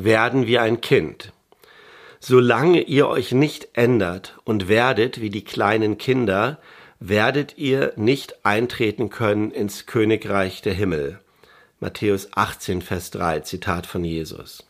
Werden 0.03 0.47
wie 0.47 0.59
ein 0.59 0.81
Kind. 0.81 1.31
Solange 2.19 2.81
ihr 2.81 3.07
euch 3.07 3.33
nicht 3.33 3.69
ändert 3.73 4.39
und 4.45 4.67
werdet 4.67 5.19
wie 5.19 5.29
die 5.29 5.43
kleinen 5.43 5.97
Kinder, 5.97 6.59
werdet 6.99 7.57
ihr 7.57 7.91
nicht 7.97 8.45
eintreten 8.45 9.09
können 9.09 9.51
ins 9.51 9.85
Königreich 9.85 10.61
der 10.61 10.73
Himmel. 10.73 11.19
Matthäus 11.81 12.29
18, 12.33 12.81
Vers 12.81 13.11
3, 13.11 13.41
Zitat 13.41 13.85
von 13.85 14.05
Jesus. 14.05 14.65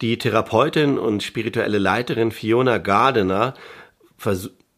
Die 0.00 0.18
Therapeutin 0.18 0.98
und 0.98 1.22
spirituelle 1.22 1.78
Leiterin 1.78 2.32
Fiona 2.32 2.78
Gardiner 2.78 3.54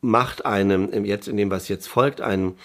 macht 0.03 0.45
einem, 0.45 1.05
jetzt 1.07 1.27
in 1.27 1.39
dem, 1.39 1.51
was 1.51 1.69
jetzt 1.69 1.89
folgt, 1.89 2.21
einen 2.21 2.57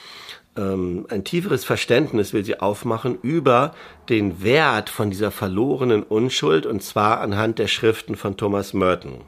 ein 0.56 1.24
tieferes 1.24 1.66
Verständnis 1.66 2.34
will 2.34 2.46
sie 2.46 2.60
aufmachen 2.60 3.18
über 3.22 3.74
den 4.10 4.44
Wert 4.44 4.90
von 4.90 5.10
dieser 5.10 5.32
verlorenen 5.32 6.04
Unschuld 6.04 6.66
und 6.66 6.84
zwar 6.84 7.22
anhand 7.22 7.58
der 7.58 7.68
Schriften 7.68 8.16
von 8.16 8.38
Thomas 8.38 8.74
Merton. 8.74 9.22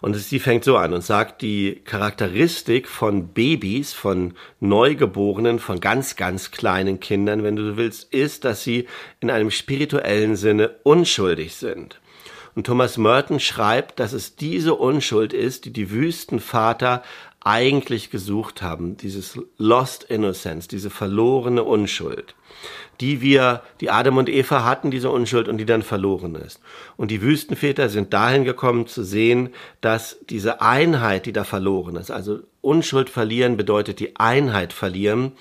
Und 0.00 0.14
sie 0.14 0.38
fängt 0.38 0.62
so 0.62 0.76
an 0.76 0.92
und 0.92 1.02
sagt, 1.02 1.42
die 1.42 1.80
Charakteristik 1.84 2.86
von 2.86 3.28
Babys, 3.28 3.92
von 3.92 4.34
Neugeborenen, 4.60 5.58
von 5.58 5.80
ganz, 5.80 6.14
ganz 6.14 6.52
kleinen 6.52 7.00
Kindern, 7.00 7.42
wenn 7.42 7.56
du 7.56 7.70
so 7.70 7.76
willst, 7.76 8.12
ist, 8.14 8.44
dass 8.44 8.62
sie 8.62 8.86
in 9.18 9.28
einem 9.28 9.50
spirituellen 9.50 10.36
Sinne 10.36 10.76
unschuldig 10.84 11.56
sind. 11.56 12.00
Und 12.54 12.66
Thomas 12.66 12.98
Merton 12.98 13.40
schreibt, 13.40 14.00
dass 14.00 14.12
es 14.12 14.36
diese 14.36 14.74
Unschuld 14.74 15.32
ist, 15.32 15.64
die 15.64 15.72
die 15.72 15.90
Wüstenvater 15.90 17.02
eigentlich 17.40 18.10
gesucht 18.10 18.62
haben, 18.62 18.96
dieses 18.96 19.38
Lost 19.56 20.04
Innocence, 20.04 20.68
diese 20.68 20.90
verlorene 20.90 21.62
Unschuld, 21.62 22.34
die 23.00 23.20
wir, 23.20 23.62
die 23.80 23.90
Adam 23.90 24.16
und 24.16 24.28
Eva 24.28 24.64
hatten, 24.64 24.90
diese 24.90 25.10
Unschuld 25.10 25.48
und 25.48 25.58
die 25.58 25.66
dann 25.66 25.82
verloren 25.82 26.34
ist. 26.34 26.60
Und 26.96 27.10
die 27.10 27.22
Wüstenväter 27.22 27.88
sind 27.88 28.12
dahin 28.12 28.44
gekommen 28.44 28.86
zu 28.86 29.04
sehen, 29.04 29.50
dass 29.80 30.18
diese 30.28 30.60
Einheit, 30.60 31.26
die 31.26 31.32
da 31.32 31.44
verloren 31.44 31.96
ist, 31.96 32.10
also 32.10 32.40
Unschuld 32.60 33.08
verlieren 33.08 33.56
bedeutet 33.56 34.00
die 34.00 34.16
Einheit 34.16 34.72
verlieren 34.72 35.32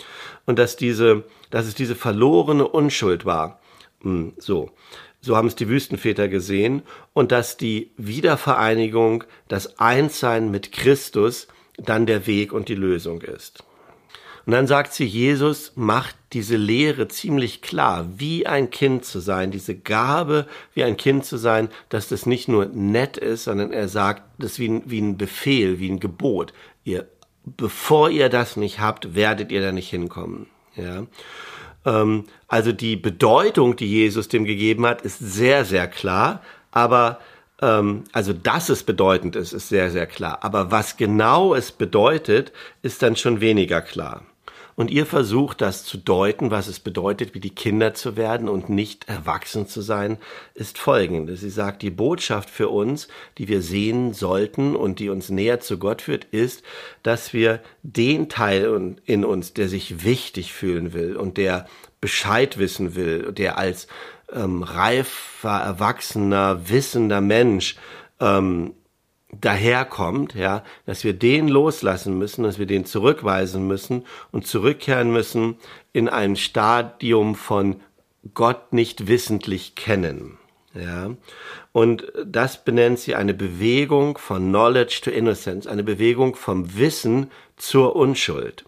und 0.45 0.59
dass 0.59 0.75
diese, 0.75 1.23
dass 1.49 1.65
es 1.65 1.73
diese 1.73 1.95
verlorene 1.95 2.67
Unschuld 2.67 3.25
war. 3.25 3.59
Hm, 4.01 4.33
so. 4.37 4.71
So 5.19 5.35
haben 5.35 5.47
es 5.47 5.55
die 5.55 5.67
Wüstenväter 5.67 6.27
gesehen 6.27 6.83
und 7.13 7.31
dass 7.31 7.57
die 7.57 7.91
Wiedervereinigung, 7.97 9.23
das 9.47 9.79
Einssein 9.79 10.51
mit 10.51 10.71
Christus 10.71 11.47
dann 11.77 12.05
der 12.05 12.27
Weg 12.27 12.51
und 12.51 12.69
die 12.69 12.75
Lösung 12.75 13.21
ist. 13.21 13.63
Und 14.47 14.53
dann 14.53 14.65
sagt 14.65 14.93
sie, 14.93 15.05
Jesus 15.05 15.73
macht 15.75 16.15
diese 16.31 16.55
Lehre 16.55 17.09
ziemlich 17.09 17.61
klar, 17.61 18.07
wie 18.15 18.47
ein 18.47 18.69
Kind 18.69 19.03
zu 19.03 19.19
sein, 19.19 19.51
diese 19.51 19.75
Gabe, 19.75 20.47
wie 20.73 20.85
ein 20.85 20.95
Kind 20.95 21.25
zu 21.25 21.35
sein, 21.35 21.67
dass 21.89 22.07
das 22.07 22.25
nicht 22.25 22.47
nur 22.47 22.67
nett 22.67 23.17
ist, 23.17 23.43
sondern 23.43 23.73
er 23.73 23.89
sagt, 23.89 24.23
das 24.37 24.57
wie 24.57 24.69
ein, 24.69 24.83
wie 24.85 25.01
ein 25.01 25.17
Befehl, 25.17 25.79
wie 25.79 25.89
ein 25.89 25.99
Gebot. 25.99 26.53
Ihr, 26.85 27.07
bevor 27.43 28.09
ihr 28.09 28.29
das 28.29 28.55
nicht 28.55 28.79
habt, 28.79 29.15
werdet 29.15 29.51
ihr 29.51 29.61
da 29.61 29.73
nicht 29.73 29.89
hinkommen. 29.89 30.47
Ja. 30.77 31.05
Ähm, 31.85 32.23
also 32.47 32.71
die 32.71 32.95
Bedeutung, 32.95 33.75
die 33.75 33.89
Jesus 33.89 34.29
dem 34.29 34.45
gegeben 34.45 34.85
hat, 34.85 35.01
ist 35.01 35.19
sehr, 35.19 35.65
sehr 35.65 35.89
klar, 35.89 36.41
aber 36.71 37.19
ähm, 37.61 38.03
also, 38.11 38.33
dass 38.33 38.69
es 38.69 38.83
bedeutend 38.83 39.35
ist, 39.35 39.53
ist 39.53 39.69
sehr, 39.69 39.91
sehr 39.91 40.05
klar. 40.05 40.39
Aber 40.41 40.71
was 40.71 40.97
genau 40.97 41.53
es 41.53 41.71
bedeutet, 41.71 42.51
ist 42.81 43.01
dann 43.01 43.15
schon 43.15 43.41
weniger 43.41 43.81
klar. 43.81 44.23
Und 44.77 44.91
ihr 44.91 45.07
versucht 45.07 45.61
das 45.61 45.83
zu 45.85 45.97
deuten, 45.97 46.51
was 46.51 46.67
es 46.67 46.79
bedeutet, 46.79 47.33
wie 47.33 47.39
die 47.39 47.55
Kinder 47.55 47.95
zu 47.95 48.15
werden 48.15 48.47
und 48.47 48.69
nicht 48.69 49.09
erwachsen 49.09 49.67
zu 49.67 49.81
sein, 49.81 50.19
ist 50.53 50.77
folgende. 50.77 51.35
Sie 51.35 51.49
sagt, 51.49 51.81
die 51.81 51.89
Botschaft 51.89 52.47
für 52.47 52.69
uns, 52.69 53.07
die 53.39 53.47
wir 53.47 53.63
sehen 53.63 54.13
sollten 54.13 54.75
und 54.75 54.99
die 54.99 55.09
uns 55.09 55.29
näher 55.29 55.59
zu 55.61 55.79
Gott 55.79 56.03
führt, 56.03 56.25
ist, 56.25 56.61
dass 57.01 57.33
wir 57.33 57.59
den 57.81 58.29
Teil 58.29 58.97
in 59.05 59.25
uns, 59.25 59.53
der 59.53 59.67
sich 59.67 60.03
wichtig 60.03 60.53
fühlen 60.53 60.93
will 60.93 61.15
und 61.15 61.37
der 61.37 61.65
Bescheid 61.99 62.59
wissen 62.59 62.93
will, 62.93 63.31
der 63.31 63.57
als 63.57 63.87
ähm, 64.33 64.63
reifer, 64.63 65.59
erwachsener, 65.59 66.69
wissender 66.69 67.21
Mensch 67.21 67.75
ähm, 68.19 68.73
daherkommt, 69.31 70.35
ja, 70.35 70.63
dass 70.85 71.03
wir 71.03 71.13
den 71.13 71.47
loslassen 71.47 72.17
müssen, 72.17 72.43
dass 72.43 72.59
wir 72.59 72.65
den 72.65 72.85
zurückweisen 72.85 73.67
müssen 73.67 74.05
und 74.31 74.47
zurückkehren 74.47 75.11
müssen 75.11 75.57
in 75.93 76.09
ein 76.09 76.35
Stadium 76.35 77.35
von 77.35 77.81
Gott 78.33 78.73
nicht 78.73 79.07
wissentlich 79.07 79.75
kennen. 79.75 80.37
Ja, 80.73 81.11
und 81.71 82.11
das 82.23 82.63
benennt 82.63 82.99
sie 82.99 83.15
eine 83.15 83.33
Bewegung 83.33 84.17
von 84.17 84.49
Knowledge 84.49 85.01
to 85.03 85.09
Innocence, 85.09 85.65
eine 85.65 85.83
Bewegung 85.83 86.35
vom 86.35 86.77
Wissen 86.77 87.31
zur 87.55 87.95
Unschuld. 87.95 88.65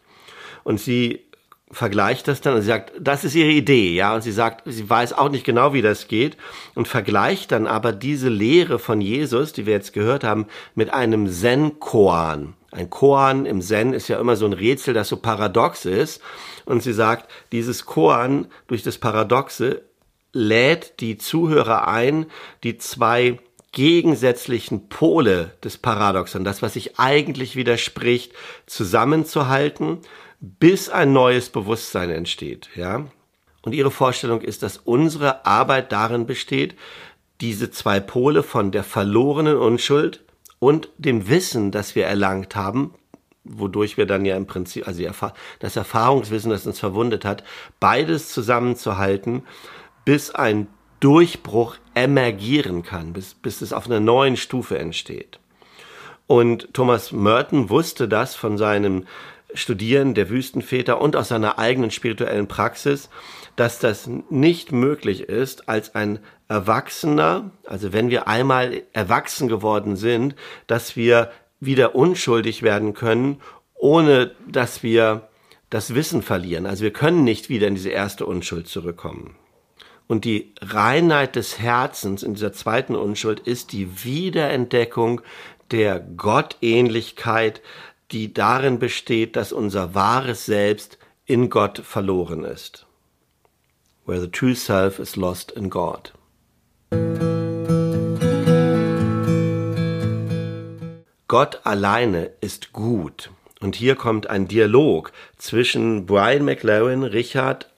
Und 0.63 0.79
sie 0.79 1.28
vergleicht 1.71 2.27
das 2.27 2.41
dann 2.41 2.55
und 2.55 2.61
sie 2.61 2.67
sagt, 2.67 2.93
das 2.99 3.23
ist 3.23 3.35
ihre 3.35 3.51
Idee, 3.51 3.93
ja, 3.93 4.15
und 4.15 4.21
sie 4.23 4.31
sagt, 4.31 4.63
sie 4.65 4.89
weiß 4.89 5.13
auch 5.13 5.29
nicht 5.29 5.45
genau, 5.45 5.73
wie 5.73 5.83
das 5.83 6.07
geht 6.07 6.35
und 6.73 6.87
vergleicht 6.87 7.51
dann 7.51 7.67
aber 7.67 7.91
diese 7.91 8.29
Lehre 8.29 8.79
von 8.79 9.01
Jesus, 9.01 9.53
die 9.53 9.65
wir 9.65 9.73
jetzt 9.73 9.93
gehört 9.93 10.23
haben, 10.23 10.47
mit 10.73 10.93
einem 10.93 11.27
Zen-Koan. 11.27 12.55
Ein 12.71 12.89
Koan 12.89 13.45
im 13.45 13.61
Zen 13.61 13.93
ist 13.93 14.07
ja 14.07 14.19
immer 14.19 14.35
so 14.35 14.45
ein 14.45 14.53
Rätsel, 14.53 14.93
das 14.93 15.09
so 15.09 15.17
paradox 15.17 15.85
ist. 15.85 16.21
Und 16.65 16.83
sie 16.83 16.93
sagt, 16.93 17.29
dieses 17.51 17.85
Koan 17.85 18.47
durch 18.67 18.83
das 18.83 18.99
Paradoxe 18.99 19.81
lädt 20.33 20.99
die 20.99 21.17
Zuhörer 21.17 21.87
ein, 21.87 22.27
die 22.63 22.77
zwei 22.77 23.39
gegensätzlichen 23.71 24.89
Pole 24.89 25.51
des 25.63 25.77
Paradoxon, 25.77 26.43
das, 26.43 26.61
was 26.61 26.73
sich 26.73 26.99
eigentlich 26.99 27.55
widerspricht, 27.55 28.33
zusammenzuhalten 28.65 29.99
bis 30.39 30.89
ein 30.89 31.13
neues 31.13 31.49
Bewusstsein 31.49 32.09
entsteht, 32.09 32.69
ja. 32.75 33.05
Und 33.61 33.73
ihre 33.73 33.91
Vorstellung 33.91 34.41
ist, 34.41 34.63
dass 34.63 34.77
unsere 34.77 35.45
Arbeit 35.45 35.91
darin 35.91 36.25
besteht, 36.25 36.75
diese 37.41 37.71
zwei 37.71 37.99
Pole 37.99 38.43
von 38.43 38.71
der 38.71 38.83
verlorenen 38.83 39.57
Unschuld 39.57 40.23
und 40.59 40.89
dem 40.97 41.29
Wissen, 41.29 41.71
das 41.71 41.95
wir 41.95 42.05
erlangt 42.05 42.55
haben, 42.55 42.93
wodurch 43.43 43.97
wir 43.97 44.05
dann 44.05 44.25
ja 44.25 44.35
im 44.35 44.45
Prinzip, 44.45 44.87
also 44.87 45.03
das 45.59 45.75
Erfahrungswissen, 45.75 46.51
das 46.51 46.65
uns 46.65 46.79
verwundet 46.79 47.25
hat, 47.25 47.43
beides 47.79 48.31
zusammenzuhalten, 48.31 49.43
bis 50.05 50.31
ein 50.31 50.67
Durchbruch 50.99 51.75
emergieren 51.93 52.83
kann, 52.83 53.13
bis, 53.13 53.33
bis 53.33 53.61
es 53.61 53.73
auf 53.73 53.87
einer 53.87 54.01
neuen 54.01 54.37
Stufe 54.37 54.77
entsteht. 54.77 55.39
Und 56.27 56.73
Thomas 56.73 57.11
Merton 57.11 57.69
wusste 57.69 58.07
das 58.07 58.35
von 58.35 58.57
seinem 58.57 59.05
Studieren 59.53 60.13
der 60.13 60.29
Wüstenväter 60.29 61.01
und 61.01 61.15
aus 61.15 61.29
seiner 61.29 61.57
eigenen 61.57 61.91
spirituellen 61.91 62.47
Praxis, 62.47 63.09
dass 63.55 63.79
das 63.79 64.09
nicht 64.29 64.71
möglich 64.71 65.21
ist, 65.21 65.67
als 65.67 65.95
ein 65.95 66.19
Erwachsener, 66.47 67.51
also 67.65 67.93
wenn 67.93 68.09
wir 68.09 68.27
einmal 68.27 68.83
erwachsen 68.93 69.47
geworden 69.47 69.95
sind, 69.95 70.35
dass 70.67 70.95
wir 70.95 71.31
wieder 71.59 71.95
unschuldig 71.95 72.63
werden 72.63 72.93
können, 72.93 73.41
ohne 73.75 74.31
dass 74.47 74.83
wir 74.83 75.29
das 75.69 75.93
Wissen 75.93 76.21
verlieren. 76.21 76.65
Also 76.65 76.83
wir 76.83 76.93
können 76.93 77.23
nicht 77.23 77.49
wieder 77.49 77.67
in 77.67 77.75
diese 77.75 77.89
erste 77.89 78.25
Unschuld 78.25 78.67
zurückkommen. 78.67 79.35
Und 80.07 80.25
die 80.25 80.55
Reinheit 80.61 81.35
des 81.35 81.59
Herzens 81.59 82.23
in 82.23 82.33
dieser 82.33 82.51
zweiten 82.51 82.95
Unschuld 82.95 83.39
ist 83.41 83.71
die 83.71 84.03
Wiederentdeckung 84.03 85.21
der 85.69 85.99
Gottähnlichkeit, 85.99 87.61
die 88.11 88.33
darin 88.33 88.79
besteht, 88.79 89.35
dass 89.35 89.51
unser 89.51 89.93
wahres 89.93 90.45
Selbst 90.45 90.97
in 91.25 91.49
Gott 91.49 91.79
verloren 91.79 92.43
ist. 92.43 92.87
Where 94.05 94.19
the 94.19 94.31
true 94.31 94.55
self 94.55 94.97
is 94.97 95.15
lost 95.15 95.51
in 95.51 95.69
God. 95.69 96.13
Gott 101.27 101.61
alleine 101.63 102.31
ist 102.41 102.73
gut. 102.73 103.29
Und 103.61 103.75
hier 103.75 103.95
kommt 103.95 104.27
ein 104.27 104.47
Dialog 104.47 105.11
zwischen 105.37 106.07
Brian 106.07 106.45
McLaren, 106.45 107.03
Richard 107.03 107.69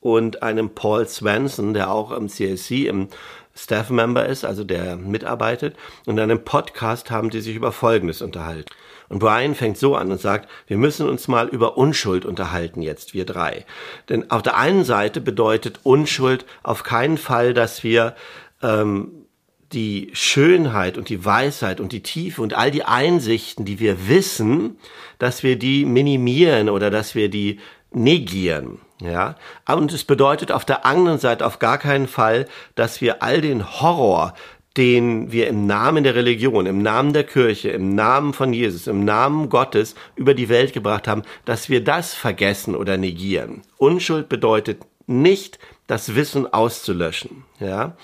und 0.00 0.42
einem 0.42 0.70
Paul 0.70 1.06
Swenson, 1.06 1.74
der 1.74 1.90
auch 1.90 2.12
im 2.12 2.30
CSC 2.30 2.86
im 2.86 3.08
Staff 3.54 3.90
Member 3.90 4.24
ist, 4.26 4.44
also 4.44 4.64
der 4.64 4.96
mitarbeitet. 4.96 5.76
Und 6.06 6.16
in 6.16 6.22
einem 6.22 6.44
Podcast 6.44 7.10
haben 7.10 7.28
die 7.28 7.40
sich 7.40 7.56
über 7.56 7.72
Folgendes 7.72 8.22
unterhalten. 8.22 8.70
Und 9.08 9.18
Brian 9.18 9.54
fängt 9.54 9.76
so 9.76 9.96
an 9.96 10.10
und 10.10 10.20
sagt, 10.20 10.48
wir 10.66 10.76
müssen 10.76 11.08
uns 11.08 11.28
mal 11.28 11.48
über 11.48 11.76
Unschuld 11.76 12.24
unterhalten 12.24 12.82
jetzt, 12.82 13.14
wir 13.14 13.26
drei. 13.26 13.64
Denn 14.08 14.30
auf 14.30 14.42
der 14.42 14.56
einen 14.56 14.84
Seite 14.84 15.20
bedeutet 15.20 15.80
Unschuld 15.82 16.44
auf 16.62 16.82
keinen 16.82 17.18
Fall, 17.18 17.54
dass 17.54 17.84
wir 17.84 18.14
ähm, 18.62 19.24
die 19.72 20.10
Schönheit 20.12 20.96
und 20.96 21.08
die 21.08 21.24
Weisheit 21.24 21.80
und 21.80 21.92
die 21.92 22.02
Tiefe 22.02 22.40
und 22.40 22.54
all 22.54 22.70
die 22.70 22.84
Einsichten, 22.84 23.64
die 23.64 23.80
wir 23.80 24.08
wissen, 24.08 24.78
dass 25.18 25.42
wir 25.42 25.58
die 25.58 25.84
minimieren 25.84 26.70
oder 26.70 26.90
dass 26.90 27.14
wir 27.14 27.28
die 27.28 27.60
negieren. 27.92 28.80
Ja, 29.00 29.34
und 29.66 29.92
es 29.92 30.04
bedeutet 30.04 30.52
auf 30.52 30.64
der 30.64 30.86
anderen 30.86 31.18
Seite 31.18 31.44
auf 31.44 31.58
gar 31.58 31.78
keinen 31.78 32.06
Fall, 32.06 32.46
dass 32.74 33.00
wir 33.00 33.22
all 33.22 33.40
den 33.40 33.80
Horror, 33.80 34.34
den 34.76 35.30
wir 35.30 35.46
im 35.46 35.66
Namen 35.66 36.02
der 36.02 36.14
Religion, 36.14 36.66
im 36.66 36.82
Namen 36.82 37.12
der 37.12 37.24
Kirche, 37.24 37.70
im 37.70 37.94
Namen 37.94 38.32
von 38.32 38.52
Jesus, 38.52 38.86
im 38.86 39.04
Namen 39.04 39.48
Gottes 39.48 39.94
über 40.16 40.34
die 40.34 40.48
Welt 40.48 40.72
gebracht 40.72 41.06
haben, 41.06 41.22
dass 41.44 41.68
wir 41.68 41.82
das 41.82 42.14
vergessen 42.14 42.74
oder 42.74 42.96
negieren. 42.96 43.62
Unschuld 43.78 44.28
bedeutet 44.28 44.82
nicht, 45.06 45.58
das 45.86 46.14
Wissen 46.14 46.52
auszulöschen. 46.52 47.44
Ja, 47.60 47.96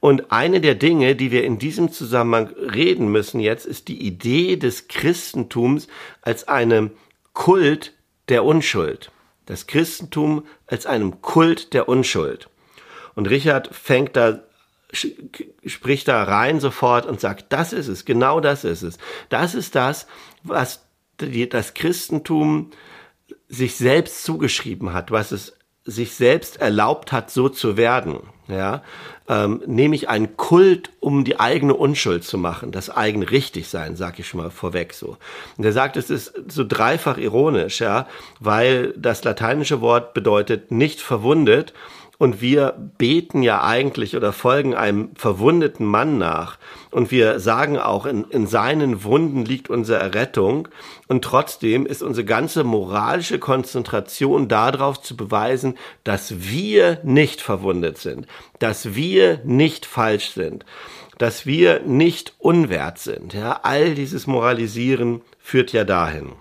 und 0.00 0.32
eine 0.32 0.60
der 0.60 0.74
Dinge, 0.74 1.14
die 1.14 1.30
wir 1.30 1.44
in 1.44 1.58
diesem 1.58 1.92
Zusammenhang 1.92 2.48
reden 2.56 3.12
müssen 3.12 3.38
jetzt, 3.38 3.66
ist 3.66 3.88
die 3.88 4.02
Idee 4.02 4.56
des 4.56 4.88
Christentums 4.88 5.88
als 6.22 6.48
einem 6.48 6.90
Kult 7.34 7.92
der 8.28 8.44
Unschuld. 8.44 9.12
Das 9.46 9.66
Christentum 9.66 10.46
als 10.66 10.86
einem 10.86 11.20
Kult 11.20 11.74
der 11.74 11.88
Unschuld. 11.88 12.48
Und 13.14 13.28
Richard 13.28 13.74
fängt 13.74 14.16
da 14.16 14.42
spricht 14.92 16.08
da 16.08 16.24
rein 16.24 16.60
sofort 16.60 17.06
und 17.06 17.20
sagt, 17.20 17.46
das 17.52 17.72
ist 17.72 17.88
es, 17.88 18.04
genau 18.04 18.40
das 18.40 18.64
ist 18.64 18.82
es. 18.82 18.98
Das 19.28 19.54
ist 19.54 19.74
das, 19.74 20.06
was 20.42 20.84
die, 21.20 21.48
das 21.48 21.74
Christentum 21.74 22.70
sich 23.48 23.76
selbst 23.76 24.24
zugeschrieben 24.24 24.92
hat, 24.92 25.10
was 25.10 25.32
es 25.32 25.54
sich 25.84 26.14
selbst 26.14 26.60
erlaubt 26.60 27.12
hat, 27.12 27.30
so 27.30 27.48
zu 27.48 27.76
werden 27.76 28.20
ja, 28.50 28.82
ähm, 29.28 29.62
nämlich 29.66 30.08
ein 30.08 30.36
Kult, 30.36 30.90
um 31.00 31.24
die 31.24 31.38
eigene 31.40 31.74
Unschuld 31.74 32.24
zu 32.24 32.36
machen, 32.36 32.72
das 32.72 32.90
eigene 32.90 33.30
Richtigsein, 33.30 33.96
sag 33.96 34.18
ich 34.18 34.28
schon 34.28 34.40
mal 34.40 34.50
vorweg 34.50 34.92
so. 34.92 35.16
Und 35.56 35.64
er 35.64 35.72
sagt, 35.72 35.96
es 35.96 36.10
ist 36.10 36.34
so 36.48 36.64
dreifach 36.66 37.16
ironisch, 37.16 37.80
ja, 37.80 38.06
weil 38.40 38.92
das 38.96 39.24
lateinische 39.24 39.80
Wort 39.80 40.14
bedeutet 40.14 40.70
nicht 40.70 41.00
verwundet 41.00 41.72
und 42.20 42.42
wir 42.42 42.74
beten 42.98 43.42
ja 43.42 43.64
eigentlich 43.64 44.14
oder 44.14 44.34
folgen 44.34 44.74
einem 44.74 45.08
verwundeten 45.16 45.86
Mann 45.86 46.18
nach. 46.18 46.58
Und 46.90 47.10
wir 47.10 47.40
sagen 47.40 47.78
auch, 47.78 48.04
in, 48.04 48.24
in 48.24 48.46
seinen 48.46 49.04
Wunden 49.04 49.46
liegt 49.46 49.70
unsere 49.70 50.00
Errettung. 50.00 50.68
Und 51.08 51.24
trotzdem 51.24 51.86
ist 51.86 52.02
unsere 52.02 52.26
ganze 52.26 52.62
moralische 52.62 53.38
Konzentration 53.38 54.48
darauf 54.48 55.00
zu 55.00 55.16
beweisen, 55.16 55.78
dass 56.04 56.50
wir 56.50 57.00
nicht 57.04 57.40
verwundet 57.40 57.96
sind, 57.96 58.26
dass 58.58 58.94
wir 58.94 59.40
nicht 59.44 59.86
falsch 59.86 60.32
sind, 60.32 60.66
dass 61.16 61.46
wir 61.46 61.80
nicht 61.86 62.34
unwert 62.36 62.98
sind. 62.98 63.32
Ja, 63.32 63.60
all 63.62 63.94
dieses 63.94 64.26
Moralisieren 64.26 65.22
führt 65.38 65.72
ja 65.72 65.84
dahin. 65.84 66.32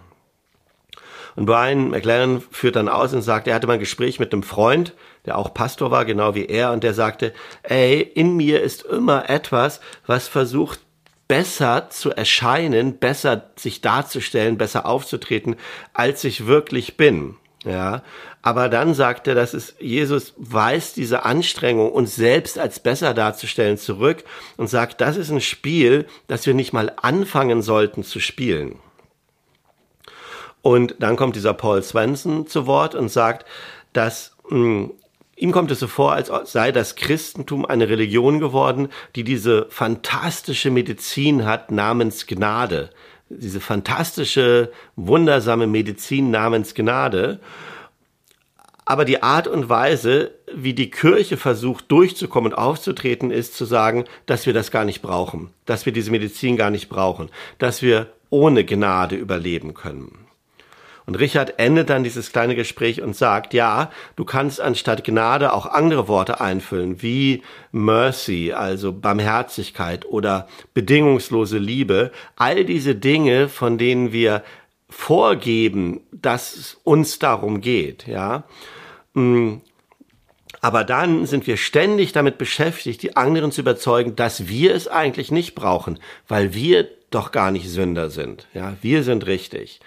Und 1.37 1.45
Brian 1.45 1.89
McLaren 1.89 2.41
führt 2.51 2.75
dann 2.75 2.89
aus 2.89 3.13
und 3.13 3.21
sagt, 3.21 3.47
er 3.47 3.55
hatte 3.55 3.65
mal 3.65 3.75
ein 3.75 3.79
Gespräch 3.79 4.19
mit 4.19 4.33
einem 4.33 4.43
Freund, 4.43 4.93
der 5.25 5.37
auch 5.37 5.53
Pastor 5.53 5.91
war, 5.91 6.05
genau 6.05 6.35
wie 6.35 6.45
er, 6.45 6.71
und 6.71 6.83
der 6.83 6.93
sagte, 6.93 7.33
ey, 7.63 8.01
in 8.01 8.35
mir 8.35 8.61
ist 8.61 8.83
immer 8.83 9.29
etwas, 9.29 9.79
was 10.05 10.27
versucht, 10.27 10.79
besser 11.27 11.89
zu 11.89 12.11
erscheinen, 12.11 12.97
besser 12.97 13.51
sich 13.55 13.81
darzustellen, 13.81 14.57
besser 14.57 14.85
aufzutreten, 14.85 15.55
als 15.93 16.23
ich 16.23 16.47
wirklich 16.47 16.97
bin. 16.97 17.35
Ja, 17.65 18.03
aber 18.41 18.69
dann 18.69 18.93
sagt 18.93 19.27
er, 19.27 19.35
dass 19.35 19.53
es 19.53 19.75
Jesus 19.79 20.33
weist 20.37 20.95
diese 20.95 21.25
Anstrengung, 21.25 21.91
uns 21.91 22.15
selbst 22.15 22.57
als 22.57 22.79
besser 22.79 23.13
darzustellen, 23.13 23.77
zurück 23.77 24.23
und 24.55 24.69
sagt, 24.69 25.01
das 25.01 25.17
ist 25.17 25.29
ein 25.29 25.41
Spiel, 25.41 26.05
das 26.27 26.45
wir 26.45 26.53
nicht 26.53 26.71
mal 26.71 26.93
anfangen 27.01 27.61
sollten 27.61 28.03
zu 28.03 28.21
spielen. 28.21 28.79
Und 30.61 30.95
dann 30.99 31.17
kommt 31.17 31.35
dieser 31.35 31.53
Paul 31.53 31.83
Swenson 31.83 32.47
zu 32.47 32.65
Wort 32.65 32.95
und 32.95 33.09
sagt, 33.09 33.45
dass 33.91 34.35
mh, 34.49 34.57
hm, 34.57 34.91
ihm 35.39 35.51
kommt 35.51 35.71
es 35.71 35.79
so 35.79 35.87
vor, 35.87 36.13
als 36.13 36.31
sei 36.51 36.71
das 36.71 36.95
Christentum 36.95 37.65
eine 37.65 37.89
Religion 37.89 38.39
geworden, 38.39 38.89
die 39.15 39.23
diese 39.23 39.67
fantastische 39.69 40.69
Medizin 40.69 41.45
hat 41.45 41.71
namens 41.71 42.27
Gnade. 42.27 42.89
Diese 43.29 43.59
fantastische, 43.59 44.71
wundersame 44.95 45.65
Medizin 45.65 46.29
namens 46.29 46.73
Gnade. 46.73 47.39
Aber 48.85 49.05
die 49.05 49.21
Art 49.23 49.47
und 49.47 49.69
Weise, 49.69 50.31
wie 50.53 50.73
die 50.73 50.89
Kirche 50.89 51.37
versucht 51.37 51.91
durchzukommen 51.91 52.51
und 52.51 52.57
aufzutreten, 52.57 53.31
ist 53.31 53.55
zu 53.55 53.65
sagen, 53.65 54.05
dass 54.25 54.45
wir 54.45 54.53
das 54.53 54.71
gar 54.71 54.83
nicht 54.83 55.01
brauchen, 55.01 55.51
dass 55.65 55.85
wir 55.85 55.93
diese 55.93 56.11
Medizin 56.11 56.57
gar 56.57 56.71
nicht 56.71 56.89
brauchen, 56.89 57.29
dass 57.59 57.81
wir 57.81 58.07
ohne 58.31 58.65
Gnade 58.65 59.15
überleben 59.15 59.73
können. 59.73 60.28
Und 61.09 61.15
Richard 61.15 61.57
endet 61.57 61.89
dann 61.89 62.03
dieses 62.03 62.31
kleine 62.31 62.53
Gespräch 62.53 63.01
und 63.01 63.15
sagt, 63.15 63.55
ja, 63.55 63.89
du 64.15 64.25
kannst 64.25 64.61
anstatt 64.61 65.03
Gnade 65.03 65.53
auch 65.53 65.65
andere 65.65 66.07
Worte 66.07 66.39
einfüllen, 66.39 67.01
wie 67.01 67.41
Mercy, 67.71 68.53
also 68.53 68.93
Barmherzigkeit 68.93 70.05
oder 70.05 70.47
bedingungslose 70.75 71.57
Liebe. 71.57 72.11
All 72.35 72.63
diese 72.63 72.93
Dinge, 72.93 73.49
von 73.49 73.79
denen 73.79 74.11
wir 74.11 74.43
vorgeben, 74.87 76.01
dass 76.11 76.55
es 76.55 76.77
uns 76.83 77.17
darum 77.17 77.59
geht, 77.59 78.05
ja. 78.05 78.43
Mm. 79.15 79.61
Aber 80.61 80.83
dann 80.83 81.25
sind 81.25 81.47
wir 81.47 81.57
ständig 81.57 82.11
damit 82.11 82.37
beschäftigt, 82.37 83.01
die 83.01 83.17
anderen 83.17 83.51
zu 83.51 83.61
überzeugen, 83.61 84.15
dass 84.15 84.47
wir 84.47 84.75
es 84.75 84.87
eigentlich 84.87 85.31
nicht 85.31 85.55
brauchen, 85.55 85.97
weil 86.27 86.53
wir 86.53 86.87
doch 87.09 87.31
gar 87.31 87.49
nicht 87.49 87.67
Sünder 87.67 88.11
sind. 88.11 88.45
Ja, 88.53 88.75
wir 88.83 89.01
sind 89.01 89.25
richtig. 89.25 89.79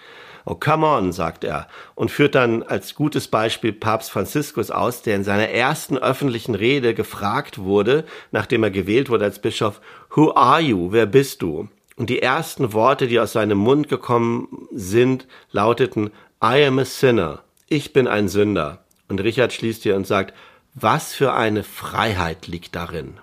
Oh, 0.44 0.54
come 0.54 0.86
on, 0.86 1.12
sagt 1.12 1.44
er 1.44 1.68
und 1.94 2.10
führt 2.10 2.34
dann 2.34 2.62
als 2.62 2.94
gutes 2.94 3.28
Beispiel 3.28 3.72
Papst 3.72 4.10
Franziskus 4.10 4.70
aus, 4.70 5.02
der 5.02 5.16
in 5.16 5.24
seiner 5.24 5.48
ersten 5.48 5.98
öffentlichen 5.98 6.54
Rede 6.54 6.94
gefragt 6.94 7.58
wurde, 7.58 8.04
nachdem 8.30 8.62
er 8.62 8.70
gewählt 8.70 9.10
wurde 9.10 9.24
als 9.24 9.40
Bischof, 9.40 9.80
Who 10.14 10.32
are 10.34 10.60
you? 10.60 10.92
Wer 10.92 11.06
bist 11.06 11.42
du? 11.42 11.68
Und 11.96 12.10
die 12.10 12.22
ersten 12.22 12.72
Worte, 12.72 13.06
die 13.06 13.20
aus 13.20 13.32
seinem 13.32 13.58
Mund 13.58 13.88
gekommen 13.88 14.66
sind, 14.72 15.26
lauteten, 15.50 16.10
I 16.42 16.64
am 16.64 16.78
a 16.78 16.84
sinner. 16.84 17.42
Ich 17.68 17.92
bin 17.92 18.08
ein 18.08 18.28
Sünder. 18.28 18.84
Und 19.08 19.20
Richard 19.22 19.52
schließt 19.52 19.82
hier 19.82 19.96
und 19.96 20.06
sagt, 20.06 20.34
was 20.74 21.14
für 21.14 21.34
eine 21.34 21.62
Freiheit 21.62 22.46
liegt 22.46 22.74
darin. 22.74 23.18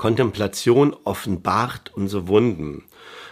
Kontemplation 0.00 0.96
offenbart 1.04 1.92
unsere 1.94 2.26
Wunden. 2.26 2.84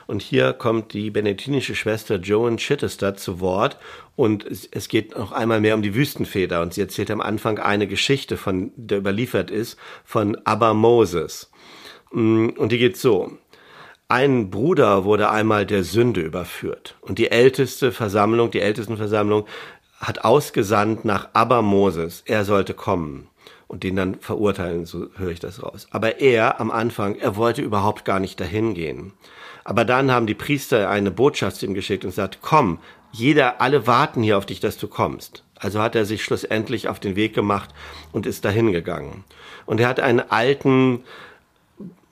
Und 0.07 0.20
hier 0.20 0.52
kommt 0.52 0.92
die 0.92 1.11
benediktinische 1.11 1.74
Schwester 1.74 2.16
Joan 2.16 2.59
Chittester 2.59 3.14
zu 3.16 3.40
Wort 3.40 3.78
und 4.16 4.44
es 4.46 4.88
geht 4.88 5.16
noch 5.16 5.33
einmal 5.33 5.62
mehr 5.62 5.74
um 5.74 5.81
die 5.81 5.94
Wüstenväter 5.94 6.61
und 6.61 6.74
sie 6.74 6.83
erzählt 6.83 7.11
am 7.11 7.22
Anfang 7.22 7.59
eine 7.59 7.87
Geschichte, 7.87 8.37
von 8.37 8.72
der 8.76 8.98
überliefert 8.98 9.50
ist, 9.50 9.78
von 10.04 10.37
Abba 10.44 10.74
Moses. 10.74 11.50
Mm, 12.12 12.48
und 12.59 12.70
die 12.70 12.78
geht 12.78 12.98
so. 12.98 13.33
Ein 14.09 14.50
Bruder 14.50 15.07
wurde 15.07 15.31
einmal 15.31 15.64
der 15.64 15.85
Sünde 15.85 16.20
überführt 16.20 16.96
und 17.00 17.18
die 17.18 17.31
älteste 17.31 17.92
Versammlung, 17.92 18.50
die 18.50 18.61
Ältestenversammlung 18.61 19.46
hat 20.00 20.22
ausgesandt 20.22 21.07
nach 21.07 21.31
Abba 21.33 21.62
Moses, 21.62 22.22
er 22.26 22.44
sollte 22.44 22.74
kommen 22.74 23.31
und 23.68 23.85
den 23.85 23.96
dann 23.96 24.16
verurteilen, 24.16 24.87
so 24.87 25.09
höre 25.16 25.31
ich 25.31 25.40
das 25.40 25.62
raus. 25.62 25.87
Aber 25.90 26.20
er 26.20 26.61
am 26.61 26.70
Anfang, 26.70 27.14
er 27.16 27.37
wollte 27.37 27.62
überhaupt 27.62 28.04
gar 28.04 28.18
nicht 28.18 28.40
dahin 28.40 28.74
gehen. 28.74 29.12
Aber 29.62 29.85
dann 29.85 30.11
haben 30.11 30.26
die 30.26 30.35
Priester 30.35 30.88
eine 30.88 31.11
Botschaft 31.11 31.57
zu 31.57 31.66
ihm 31.66 31.74
geschickt 31.74 32.04
und 32.04 32.11
gesagt, 32.11 32.38
komm, 32.40 32.78
jeder, 33.12 33.61
alle 33.61 33.87
warten 33.87 34.22
hier 34.22 34.38
auf 34.38 34.46
dich, 34.46 34.61
dass 34.61 34.78
du 34.78 34.88
kommst. 34.88 35.44
Also 35.57 35.81
hat 35.81 35.94
er 35.94 36.04
sich 36.04 36.24
schlussendlich 36.24 36.88
auf 36.88 37.00
den 37.00 37.16
Weg 37.16 37.35
gemacht 37.35 37.70
und 38.12 38.26
ist 38.26 38.44
dahin 38.44 38.72
gegangen. 38.72 39.24
Und 39.66 39.81
er 39.81 39.88
hat 39.88 40.00
einen 40.00 40.20
alten 40.20 41.00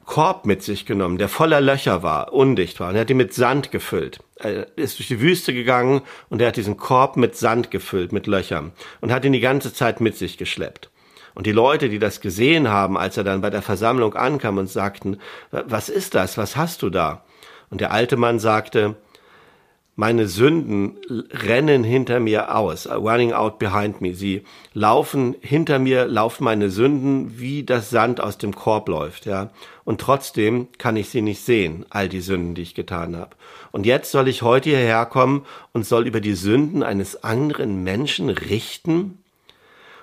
Korb 0.05 0.47
mit 0.47 0.63
sich 0.63 0.87
genommen, 0.87 1.19
der 1.19 1.29
voller 1.29 1.61
Löcher 1.61 2.03
war, 2.03 2.33
undicht 2.33 2.79
war. 2.79 2.91
Und 2.91 2.97
er 2.97 3.01
hat 3.03 3.11
ihn 3.11 3.17
mit 3.17 3.35
Sand 3.35 3.71
gefüllt. 3.73 4.21
Er 4.37 4.77
ist 4.77 4.99
durch 4.99 5.09
die 5.09 5.21
Wüste 5.21 5.55
gegangen 5.55 6.03
und 6.29 6.41
er 6.41 6.49
hat 6.49 6.57
diesen 6.57 6.77
Korb 6.77 7.17
mit 7.17 7.37
Sand 7.37 7.71
gefüllt, 7.71 8.13
mit 8.13 8.27
Löchern. 8.27 8.73
Und 9.01 9.13
hat 9.13 9.25
ihn 9.25 9.33
die 9.33 9.41
ganze 9.41 9.73
Zeit 9.73 10.01
mit 10.01 10.17
sich 10.17 10.39
geschleppt. 10.39 10.91
Und 11.37 11.47
die 11.47 11.53
Leute, 11.53 11.91
die 11.91 11.99
das 11.99 12.23
gesehen 12.23 12.71
haben, 12.71 12.97
als 12.97 13.19
er 13.19 13.23
dann 13.23 13.43
bei 13.43 13.51
der 13.51 13.61
Versammlung 13.61 14.15
ankam 14.15 14.57
und 14.57 14.71
sagten, 14.71 15.19
was 15.51 15.91
ist 15.91 16.15
das? 16.15 16.39
Was 16.39 16.57
hast 16.57 16.81
du 16.81 16.89
da? 16.89 17.27
Und 17.69 17.83
der 17.83 17.93
alte 17.93 18.17
Mann 18.17 18.39
sagte, 18.39 18.97
meine 19.97 20.29
Sünden 20.29 20.97
rennen 21.31 21.85
hinter 21.85 22.21
mir 22.21 22.57
aus, 22.57 22.89
running 22.89 23.35
out 23.35 23.59
behind 23.59 24.01
me. 24.01 24.15
Sie 24.15 24.45
laufen 24.73 25.37
hinter 25.43 25.79
mir, 25.79 26.07
laufen 26.07 26.45
meine 26.45 26.71
Sünden, 26.71 27.39
wie 27.39 27.65
das 27.65 27.91
Sand 27.91 28.23
aus 28.23 28.39
dem 28.39 28.55
Korb 28.55 28.89
läuft, 28.89 29.27
ja. 29.27 29.51
Und 29.85 30.01
trotzdem 30.01 30.69
kann 30.79 30.97
ich 30.97 31.11
sie 31.11 31.21
nicht 31.21 31.43
sehen, 31.43 31.85
all 31.91 32.09
die 32.09 32.21
Sünden, 32.21 32.55
die 32.55 32.63
ich 32.63 32.75
getan 32.75 33.15
habe. 33.15 33.37
Und 33.73 33.85
jetzt 33.85 34.11
soll 34.11 34.29
ich 34.29 34.41
heute 34.41 34.71
hierher 34.71 35.05
kommen 35.05 35.45
und 35.75 35.85
soll 35.85 36.07
über 36.07 36.23
die 36.23 36.35
Sünden 36.35 36.83
eines 36.83 37.25
anderen 37.25 37.85
Menschen 37.85 38.31
richten? 38.31 39.19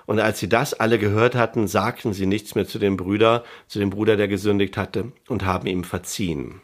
Und 0.06 0.20
als 0.20 0.38
sie 0.38 0.48
das 0.48 0.74
alle 0.74 0.98
gehört 0.98 1.34
hatten, 1.34 1.66
sagten 1.66 2.12
sie 2.12 2.26
nichts 2.26 2.54
mehr 2.54 2.66
zu 2.66 2.78
dem 2.78 2.96
Brüder, 2.96 3.44
zu 3.68 3.78
dem 3.78 3.90
Bruder, 3.90 4.16
der 4.16 4.28
gesündigt 4.28 4.76
hatte, 4.76 5.12
und 5.28 5.44
haben 5.44 5.66
ihm 5.66 5.84
verziehen. 5.84 6.60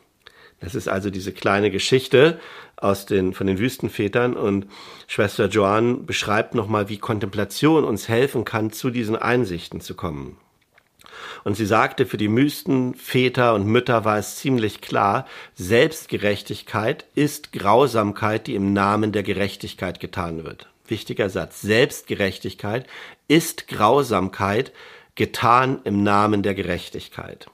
Das 0.61 0.75
ist 0.75 0.89
also 0.89 1.11
diese 1.11 1.33
kleine 1.33 1.71
Geschichte 1.71 2.39
aus 2.77 3.07
den, 3.07 3.33
von 3.33 3.47
den 3.47 3.59
Wüstenvätern 3.59 4.35
und 4.35 4.67
Schwester 5.07 5.47
Joanne 5.47 5.95
beschreibt 5.95 6.55
nochmal, 6.55 6.89
wie 6.89 6.99
Kontemplation 6.99 7.85
uns 7.85 8.09
helfen 8.09 8.45
kann, 8.45 8.71
zu 8.71 8.91
diesen 8.91 9.17
Einsichten 9.17 9.81
zu 9.81 9.95
kommen. 9.95 10.37
Und 11.45 11.57
sie 11.57 11.67
sagte, 11.67 12.07
für 12.07 12.17
die 12.17 12.31
Wüstenväter 12.31 13.55
und 13.55 13.67
Mütter 13.67 14.05
war 14.05 14.19
es 14.19 14.37
ziemlich 14.37 14.81
klar, 14.81 15.27
Selbstgerechtigkeit 15.55 17.07
ist 17.15 17.53
Grausamkeit, 17.53 18.47
die 18.47 18.55
im 18.55 18.73
Namen 18.73 19.13
der 19.13 19.23
Gerechtigkeit 19.23 20.01
getan 20.01 20.45
wird. 20.45 20.69
Wichtiger 20.87 21.31
Satz. 21.31 21.61
Selbstgerechtigkeit 21.61 22.87
ist 23.31 23.69
Grausamkeit 23.69 24.73
getan 25.15 25.81
im 25.85 26.03
Namen 26.03 26.43
der 26.43 26.55
Gerechtigkeit. 26.55 27.47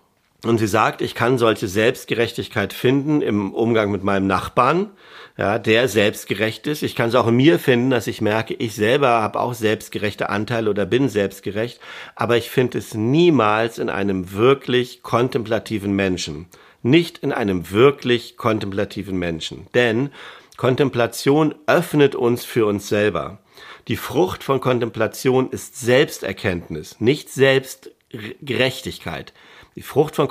Und 0.43 0.59
sie 0.59 0.67
sagt, 0.67 1.03
ich 1.03 1.15
kann 1.15 1.39
solche 1.39 1.69
Selbstgerechtigkeit 1.69 2.73
finden 2.73 3.21
im 3.21 3.53
Umgang 3.53 3.91
mit 3.91 4.03
meinem 4.03 4.27
Nachbarn, 4.27 4.91
ja, 5.37 5.59
der 5.59 5.89
selbstgerecht 5.89 6.67
ist. 6.67 6.83
Ich 6.83 6.95
kann 6.95 7.11
es 7.11 7.15
auch 7.15 7.27
in 7.27 7.37
mir 7.37 7.59
finden, 7.59 7.91
dass 7.91 8.07
ich 8.07 8.23
merke, 8.23 8.55
ich 8.55 8.75
selber 8.75 9.09
habe 9.09 9.39
auch 9.39 9.53
selbstgerechte 9.53 10.31
Anteile 10.31 10.71
oder 10.71 10.87
bin 10.87 11.11
selbstgerecht, 11.11 11.79
aber 12.15 12.39
ich 12.39 12.49
finde 12.49 12.79
es 12.79 12.95
niemals 12.95 13.79
in 13.79 13.91
einem 13.91 14.33
wirklich 14.33 15.03
kontemplativen 15.03 15.93
Menschen. 15.93 16.47
Nicht 16.83 17.19
in 17.19 17.33
einem 17.33 17.71
wirklich 17.71 18.37
kontemplativen 18.37 19.19
Menschen. 19.19 19.67
Denn 19.75 20.11
Kontemplation 20.57 21.55
öffnet 21.67 22.15
uns 22.15 22.45
für 22.45 22.65
uns 22.65 22.89
selber. 22.89 23.41
Die 23.89 23.97
Frucht 23.97 24.43
von 24.43 24.61
Kontemplation 24.61 25.51
ist 25.51 25.79
Selbsterkenntnis, 25.79 27.01
nicht 27.01 27.31
Selbstgerechtigkeit. 27.31 29.33
Die 29.77 29.83
Frucht 29.83 30.17
von, 30.17 30.29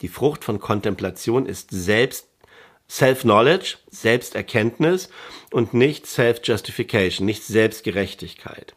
die 0.00 0.08
Frucht 0.08 0.42
von 0.42 0.58
Kontemplation 0.58 1.44
ist 1.44 1.68
selbst 1.70 2.28
Self-Knowledge, 2.88 3.76
Selbsterkenntnis 3.90 5.10
und 5.50 5.74
nicht 5.74 6.06
Self-Justification, 6.06 7.26
nicht 7.26 7.44
Selbstgerechtigkeit. 7.44 8.74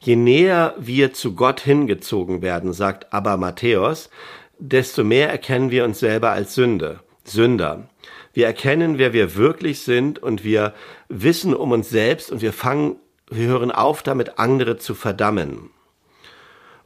Je 0.00 0.16
näher 0.16 0.74
wir 0.76 1.14
zu 1.14 1.34
Gott 1.34 1.60
hingezogen 1.60 2.42
werden, 2.42 2.74
sagt 2.74 3.14
Abba 3.14 3.38
Matthäus, 3.38 4.10
desto 4.58 5.04
mehr 5.04 5.30
erkennen 5.30 5.70
wir 5.70 5.84
uns 5.84 6.00
selber 6.00 6.32
als 6.32 6.54
Sünde, 6.54 7.00
Sünder. 7.24 7.88
Wir 8.34 8.44
erkennen, 8.44 8.98
wer 8.98 9.14
wir 9.14 9.36
wirklich 9.36 9.80
sind 9.80 10.18
und 10.18 10.44
wir 10.44 10.74
wissen 11.08 11.54
um 11.54 11.72
uns 11.72 11.88
selbst 11.88 12.30
und 12.30 12.42
wir 12.42 12.52
fangen, 12.52 12.96
wir 13.30 13.48
hören 13.48 13.70
auf 13.70 14.02
damit, 14.02 14.38
andere 14.38 14.76
zu 14.76 14.94
verdammen. 14.94 15.70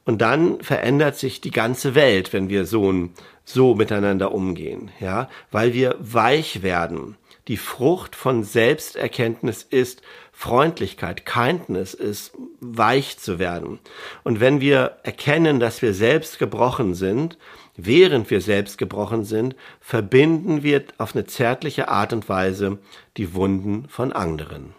Und 0.05 0.23
dann 0.23 0.61
verändert 0.63 1.17
sich 1.17 1.41
die 1.41 1.51
ganze 1.51 1.95
Welt, 1.95 2.33
wenn 2.33 2.49
wir 2.49 2.65
so, 2.65 3.11
so 3.45 3.75
miteinander 3.75 4.33
umgehen, 4.33 4.91
ja, 4.99 5.29
weil 5.51 5.75
wir 5.75 5.97
weich 6.01 6.63
werden. 6.63 7.17
Die 7.49 7.57
Frucht 7.57 8.17
von 8.17 8.45
Selbsterkenntnis 8.45 9.63
ist 9.63 10.03
Freundlichkeit, 10.33 11.27
Kindness 11.27 11.95
ist 11.95 12.33
weich 12.61 13.19
zu 13.19 13.39
werden. 13.39 13.79
Und 14.25 14.41
wenn 14.41 14.61
wir 14.61 14.97
erkennen, 15.03 15.61
dass 15.61 15.83
wir 15.83 15.93
selbst 15.93 16.39
gebrochen 16.39 16.95
sind, 16.95 17.37
während 17.77 18.31
wir 18.31 18.41
selbst 18.41 18.79
gebrochen 18.79 19.25
sind, 19.25 19.57
verbinden 19.81 20.63
wir 20.63 20.85
auf 20.99 21.15
eine 21.15 21.27
zärtliche 21.27 21.89
Art 21.89 22.13
und 22.13 22.29
Weise 22.29 22.79
die 23.17 23.35
Wunden 23.35 23.87
von 23.89 24.13
anderen. 24.13 24.75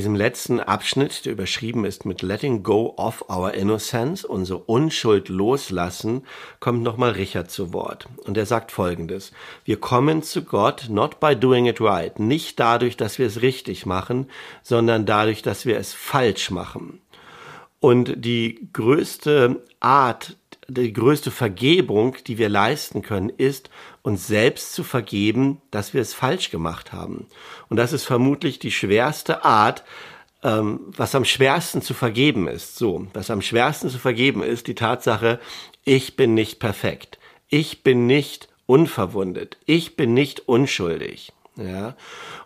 Diesem 0.00 0.14
letzten 0.14 0.60
Abschnitt, 0.60 1.26
der 1.26 1.32
überschrieben 1.34 1.84
ist 1.84 2.06
mit 2.06 2.22
Letting 2.22 2.62
Go 2.62 2.94
of 2.96 3.22
Our 3.28 3.52
Innocence, 3.52 4.24
unsere 4.24 4.60
Unschuld 4.60 5.28
loslassen, 5.28 6.22
kommt 6.58 6.82
nochmal 6.82 7.10
Richard 7.10 7.50
zu 7.50 7.74
Wort. 7.74 8.08
Und 8.24 8.38
er 8.38 8.46
sagt 8.46 8.72
folgendes. 8.72 9.30
Wir 9.62 9.78
kommen 9.78 10.22
zu 10.22 10.42
Gott 10.42 10.86
not 10.88 11.20
by 11.20 11.36
doing 11.36 11.66
it 11.66 11.82
right, 11.82 12.18
nicht 12.18 12.58
dadurch, 12.58 12.96
dass 12.96 13.18
wir 13.18 13.26
es 13.26 13.42
richtig 13.42 13.84
machen, 13.84 14.30
sondern 14.62 15.04
dadurch, 15.04 15.42
dass 15.42 15.66
wir 15.66 15.76
es 15.76 15.92
falsch 15.92 16.50
machen. 16.50 17.02
Und 17.78 18.24
die 18.24 18.70
größte 18.72 19.62
Art, 19.80 20.38
die 20.70 20.92
größte 20.92 21.30
Vergebung, 21.30 22.16
die 22.26 22.38
wir 22.38 22.48
leisten 22.48 23.02
können, 23.02 23.28
ist, 23.28 23.70
uns 24.02 24.26
selbst 24.26 24.72
zu 24.72 24.84
vergeben, 24.84 25.60
dass 25.70 25.94
wir 25.94 26.00
es 26.00 26.14
falsch 26.14 26.50
gemacht 26.50 26.92
haben. 26.92 27.26
Und 27.68 27.76
das 27.76 27.92
ist 27.92 28.04
vermutlich 28.04 28.58
die 28.58 28.72
schwerste 28.72 29.44
Art, 29.44 29.84
ähm, 30.42 30.80
was 30.96 31.14
am 31.14 31.24
schwersten 31.24 31.82
zu 31.82 31.94
vergeben 31.94 32.48
ist. 32.48 32.76
So, 32.76 33.06
was 33.12 33.30
am 33.30 33.42
schwersten 33.42 33.88
zu 33.90 33.98
vergeben 33.98 34.42
ist, 34.42 34.66
die 34.66 34.74
Tatsache, 34.74 35.38
ich 35.84 36.16
bin 36.16 36.34
nicht 36.34 36.58
perfekt. 36.60 37.18
Ich 37.48 37.82
bin 37.82 38.06
nicht 38.06 38.48
unverwundet. 38.66 39.58
Ich 39.66 39.96
bin 39.96 40.14
nicht 40.14 40.48
unschuldig. 40.48 41.32
Ja. 41.56 41.96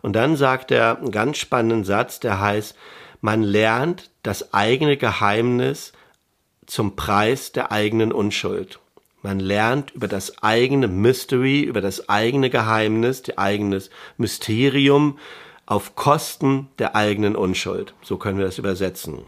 Und 0.03 0.15
dann 0.15 0.37
sagt 0.37 0.71
er 0.71 0.99
einen 0.99 1.11
ganz 1.11 1.39
spannenden 1.39 1.85
Satz, 1.85 2.21
der 2.21 2.41
heißt, 2.41 2.75
man 3.21 3.43
lernt 3.43 4.11
das 4.23 4.53
eigene 4.53 4.97
Geheimnis 4.97 5.93
zum 6.67 6.97
Preis 6.97 7.53
der 7.53 7.73
eigenen 7.73 8.13
Unschuld. 8.13 8.79
Man 9.23 9.41
lernt 9.41 9.93
über 9.93 10.07
das 10.07 10.43
eigene 10.43 10.87
Mystery, 10.87 11.63
über 11.63 11.81
das 11.81 12.09
eigene 12.09 12.51
Geheimnis, 12.51 13.23
das 13.23 13.39
eigenes 13.39 13.91
Mysterium 14.19 15.19
auf 15.67 15.97
Kosten 15.97 16.69
der 16.79 16.95
eigenen 16.95 17.35
Unschuld. 17.35 17.95
So 18.03 18.19
können 18.19 18.39
wir 18.39 18.45
das 18.45 18.59
übersetzen. 18.59 19.21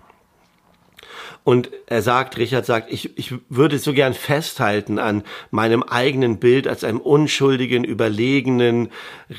Und 1.45 1.71
er 1.87 2.03
sagt, 2.03 2.37
Richard 2.39 2.67
sagt, 2.67 2.93
ich, 2.93 3.17
ich 3.17 3.33
würde 3.49 3.79
so 3.79 3.93
gern 3.93 4.15
festhalten 4.15 4.99
an 4.99 5.23
meinem 5.51 5.83
eigenen 5.83 6.39
Bild 6.41 6.67
als 6.67 6.83
einem 6.83 6.99
unschuldigen, 7.01 7.85
überlegenen, 7.85 8.91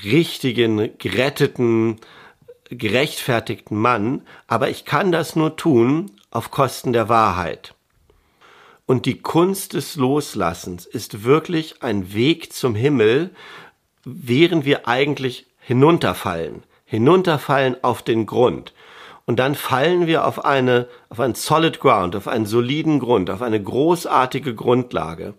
richtigen, 0.06 0.98
geretteten, 0.98 1.98
gerechtfertigten 2.70 3.78
Mann, 3.78 4.22
aber 4.48 4.70
ich 4.70 4.86
kann 4.86 5.12
das 5.12 5.36
nur 5.36 5.56
tun 5.56 6.12
auf 6.32 6.50
Kosten 6.50 6.94
der 6.94 7.10
Wahrheit. 7.10 7.76
Und 8.88 9.06
die 9.06 9.22
Kunst 9.22 9.74
des 9.74 9.98
Loslassens 9.98 10.86
ist 10.86 11.26
wirklich 11.26 11.84
ein 11.84 12.14
Weg 12.14 12.54
zum 12.54 12.74
Himmel, 12.74 13.32
während 14.06 14.64
wir 14.64 14.88
eigentlich 14.88 15.46
hinunterfallen, 15.60 16.64
hinunterfallen 16.86 17.84
auf 17.84 18.02
den 18.02 18.26
Grund. 18.26 18.74
Und 19.28 19.40
dann 19.40 19.56
fallen 19.56 20.08
wir 20.08 20.26
auf 20.26 20.46
eine, 20.46 20.88
auf 21.10 21.20
einen 21.20 21.36
solid 21.36 21.82
ground, 21.82 22.16
auf 22.16 22.30
einen 22.30 22.46
soliden 22.46 23.00
Grund, 23.00 23.30
auf 23.30 23.42
eine 23.42 23.62
großartige 23.62 24.56
Grundlage. 24.56 25.34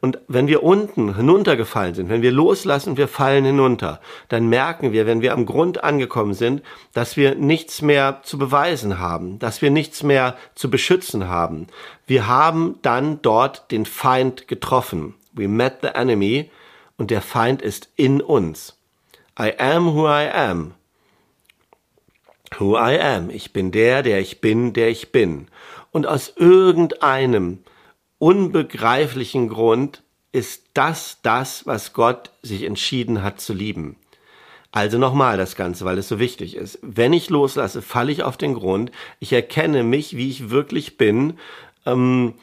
Und 0.00 0.18
wenn 0.26 0.46
wir 0.46 0.62
unten 0.62 1.14
hinuntergefallen 1.14 1.94
sind, 1.94 2.08
wenn 2.08 2.22
wir 2.22 2.32
loslassen, 2.32 2.96
wir 2.96 3.08
fallen 3.08 3.44
hinunter, 3.44 4.00
dann 4.30 4.48
merken 4.48 4.92
wir, 4.92 5.04
wenn 5.04 5.20
wir 5.20 5.34
am 5.34 5.44
Grund 5.44 5.84
angekommen 5.84 6.32
sind, 6.32 6.62
dass 6.94 7.18
wir 7.18 7.34
nichts 7.34 7.82
mehr 7.82 8.20
zu 8.22 8.38
beweisen 8.38 8.98
haben, 8.98 9.38
dass 9.38 9.60
wir 9.60 9.70
nichts 9.70 10.02
mehr 10.02 10.38
zu 10.54 10.70
beschützen 10.70 11.28
haben. 11.28 11.66
Wir 12.06 12.26
haben 12.26 12.78
dann 12.80 13.20
dort 13.20 13.70
den 13.70 13.84
Feind 13.84 14.48
getroffen. 14.48 15.12
We 15.32 15.46
met 15.46 15.80
the 15.82 15.88
enemy 15.88 16.50
und 16.96 17.10
der 17.10 17.20
Feind 17.20 17.60
ist 17.60 17.90
in 17.96 18.22
uns. 18.22 18.78
I 19.38 19.52
am 19.58 19.94
who 19.94 20.06
I 20.06 20.30
am. 20.32 20.72
Who 22.58 22.76
I 22.76 22.98
am. 23.00 23.30
Ich 23.30 23.52
bin 23.52 23.72
der, 23.72 24.02
der 24.02 24.20
ich 24.20 24.40
bin, 24.40 24.72
der 24.72 24.88
ich 24.88 25.12
bin. 25.12 25.48
Und 25.90 26.06
aus 26.06 26.32
irgendeinem 26.36 27.58
unbegreiflichen 28.18 29.48
Grund 29.48 30.02
ist 30.32 30.64
das 30.74 31.18
das, 31.22 31.66
was 31.66 31.92
Gott 31.92 32.30
sich 32.42 32.62
entschieden 32.64 33.22
hat 33.22 33.40
zu 33.40 33.52
lieben. 33.52 33.96
Also 34.72 34.98
nochmal 34.98 35.38
das 35.38 35.56
Ganze, 35.56 35.84
weil 35.84 35.98
es 35.98 36.08
so 36.08 36.18
wichtig 36.18 36.56
ist. 36.56 36.78
Wenn 36.82 37.12
ich 37.12 37.30
loslasse, 37.30 37.80
falle 37.80 38.12
ich 38.12 38.22
auf 38.22 38.36
den 38.36 38.54
Grund. 38.54 38.90
Ich 39.20 39.32
erkenne 39.32 39.82
mich, 39.82 40.16
wie 40.16 40.28
ich 40.28 40.50
wirklich 40.50 40.98
bin. 40.98 41.38
Ähm, 41.86 42.34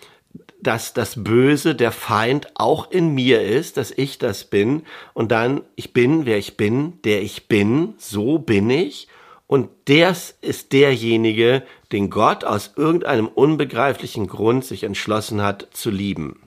dass 0.60 0.94
das 0.94 1.24
Böse, 1.24 1.76
der 1.76 1.92
Feind 1.92 2.48
auch 2.56 2.90
in 2.90 3.14
mir 3.14 3.42
ist, 3.42 3.78
dass 3.78 3.92
ich 3.92 4.18
das 4.18 4.46
bin 4.46 4.84
und 5.14 5.32
dann 5.32 5.62
ich 5.76 5.94
bin, 5.94 6.26
wer 6.26 6.38
ich 6.38 6.56
bin, 6.56 7.02
der 7.04 7.22
ich 7.22 7.48
bin, 7.48 7.96
so 7.98 8.40
bin 8.40 8.70
ich 8.70 9.08
und 9.48 9.70
das 9.86 10.36
ist 10.42 10.74
derjenige, 10.74 11.64
den 11.92 12.10
Gott 12.10 12.44
aus 12.44 12.74
irgendeinem 12.76 13.28
unbegreiflichen 13.28 14.28
Grund 14.28 14.66
sich 14.66 14.84
entschlossen 14.84 15.42
hat 15.42 15.68
zu 15.74 15.90
lieben. 15.90 16.42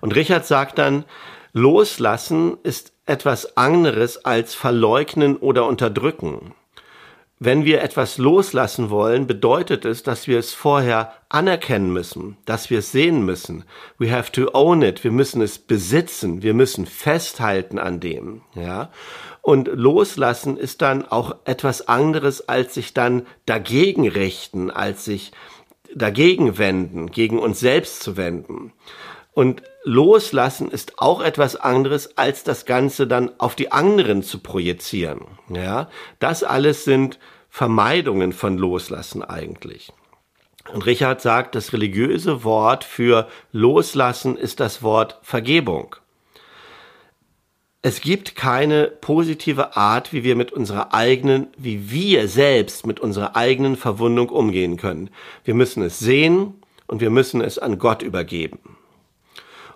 Und 0.00 0.14
Richard 0.14 0.46
sagt 0.46 0.78
dann, 0.78 1.04
loslassen 1.52 2.58
ist 2.62 2.92
etwas 3.06 3.56
anderes 3.56 4.24
als 4.24 4.54
verleugnen 4.54 5.36
oder 5.36 5.66
unterdrücken. 5.66 6.54
Wenn 7.44 7.64
wir 7.64 7.82
etwas 7.82 8.18
loslassen 8.18 8.88
wollen, 8.88 9.26
bedeutet 9.26 9.84
es, 9.84 10.04
dass 10.04 10.28
wir 10.28 10.38
es 10.38 10.54
vorher 10.54 11.12
anerkennen 11.28 11.92
müssen, 11.92 12.36
dass 12.44 12.70
wir 12.70 12.78
es 12.78 12.92
sehen 12.92 13.24
müssen. 13.24 13.64
We 13.98 14.12
have 14.12 14.30
to 14.30 14.50
own 14.52 14.82
it. 14.82 15.02
Wir 15.02 15.10
müssen 15.10 15.42
es 15.42 15.58
besitzen. 15.58 16.44
Wir 16.44 16.54
müssen 16.54 16.86
festhalten 16.86 17.80
an 17.80 17.98
dem, 17.98 18.42
ja. 18.54 18.90
Und 19.40 19.68
loslassen 19.74 20.56
ist 20.56 20.82
dann 20.82 21.04
auch 21.04 21.34
etwas 21.44 21.88
anderes, 21.88 22.48
als 22.48 22.74
sich 22.74 22.94
dann 22.94 23.26
dagegen 23.44 24.06
richten, 24.06 24.70
als 24.70 25.04
sich 25.04 25.32
dagegen 25.96 26.58
wenden, 26.58 27.10
gegen 27.10 27.40
uns 27.40 27.58
selbst 27.58 28.04
zu 28.04 28.16
wenden. 28.16 28.72
Und 29.34 29.62
loslassen 29.84 30.70
ist 30.70 30.98
auch 30.98 31.22
etwas 31.22 31.56
anderes, 31.56 32.18
als 32.18 32.44
das 32.44 32.66
Ganze 32.66 33.06
dann 33.06 33.30
auf 33.38 33.54
die 33.54 33.72
anderen 33.72 34.22
zu 34.22 34.40
projizieren. 34.40 35.22
Ja, 35.48 35.88
das 36.18 36.44
alles 36.44 36.84
sind 36.84 37.18
Vermeidungen 37.48 38.32
von 38.32 38.58
Loslassen 38.58 39.22
eigentlich. 39.22 39.92
Und 40.72 40.86
Richard 40.86 41.20
sagt, 41.20 41.54
das 41.54 41.72
religiöse 41.72 42.44
Wort 42.44 42.84
für 42.84 43.28
Loslassen 43.52 44.36
ist 44.36 44.60
das 44.60 44.82
Wort 44.82 45.18
Vergebung. 45.22 45.96
Es 47.84 48.00
gibt 48.00 48.36
keine 48.36 48.86
positive 48.86 49.76
Art, 49.76 50.12
wie 50.12 50.22
wir 50.22 50.36
mit 50.36 50.52
unserer 50.52 50.94
eigenen, 50.94 51.48
wie 51.56 51.90
wir 51.90 52.28
selbst 52.28 52.86
mit 52.86 53.00
unserer 53.00 53.34
eigenen 53.34 53.76
Verwundung 53.76 54.28
umgehen 54.28 54.76
können. 54.76 55.10
Wir 55.42 55.54
müssen 55.54 55.82
es 55.82 55.98
sehen 55.98 56.62
und 56.86 57.00
wir 57.00 57.10
müssen 57.10 57.40
es 57.40 57.58
an 57.58 57.80
Gott 57.80 58.02
übergeben. 58.02 58.60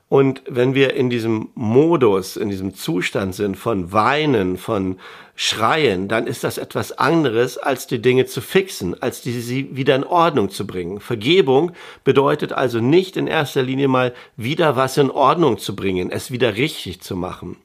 Und 0.08 0.42
wenn 0.48 0.74
wir 0.74 0.94
in 0.94 1.10
diesem 1.10 1.48
Modus, 1.54 2.36
in 2.36 2.48
diesem 2.48 2.74
Zustand 2.74 3.34
sind 3.34 3.56
von 3.56 3.90
Weinen, 3.92 4.56
von 4.56 4.98
Schreien, 5.34 6.06
dann 6.06 6.28
ist 6.28 6.44
das 6.44 6.58
etwas 6.58 6.96
anderes, 6.96 7.58
als 7.58 7.88
die 7.88 8.00
Dinge 8.00 8.26
zu 8.26 8.40
fixen, 8.40 9.00
als 9.02 9.20
die, 9.20 9.32
sie 9.32 9.74
wieder 9.76 9.96
in 9.96 10.04
Ordnung 10.04 10.48
zu 10.48 10.64
bringen. 10.64 11.00
Vergebung 11.00 11.72
bedeutet 12.04 12.52
also 12.52 12.80
nicht 12.80 13.16
in 13.16 13.26
erster 13.26 13.62
Linie 13.62 13.88
mal 13.88 14.14
wieder 14.36 14.76
was 14.76 14.96
in 14.96 15.10
Ordnung 15.10 15.58
zu 15.58 15.74
bringen, 15.74 16.12
es 16.12 16.30
wieder 16.30 16.56
richtig 16.56 17.00
zu 17.00 17.16
machen. 17.16 17.56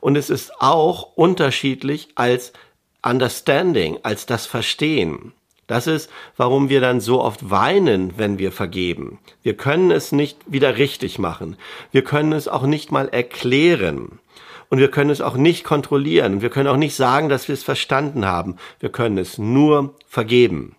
Und 0.00 0.16
es 0.16 0.30
ist 0.30 0.58
auch 0.58 1.16
unterschiedlich 1.16 2.08
als 2.14 2.54
Understanding, 3.02 3.98
als 4.02 4.24
das 4.24 4.46
Verstehen. 4.46 5.32
Das 5.70 5.86
ist, 5.86 6.10
warum 6.36 6.68
wir 6.68 6.80
dann 6.80 6.98
so 6.98 7.22
oft 7.22 7.48
weinen, 7.48 8.18
wenn 8.18 8.40
wir 8.40 8.50
vergeben. 8.50 9.20
Wir 9.44 9.56
können 9.56 9.92
es 9.92 10.10
nicht 10.10 10.36
wieder 10.48 10.78
richtig 10.78 11.20
machen. 11.20 11.56
Wir 11.92 12.02
können 12.02 12.32
es 12.32 12.48
auch 12.48 12.64
nicht 12.64 12.90
mal 12.90 13.06
erklären. 13.08 14.18
Und 14.68 14.80
wir 14.80 14.90
können 14.90 15.10
es 15.10 15.20
auch 15.20 15.36
nicht 15.36 15.62
kontrollieren. 15.62 16.42
Wir 16.42 16.50
können 16.50 16.66
auch 16.66 16.76
nicht 16.76 16.96
sagen, 16.96 17.28
dass 17.28 17.46
wir 17.46 17.52
es 17.52 17.62
verstanden 17.62 18.26
haben. 18.26 18.56
Wir 18.80 18.88
können 18.88 19.16
es 19.16 19.38
nur 19.38 19.94
vergeben. 20.08 20.74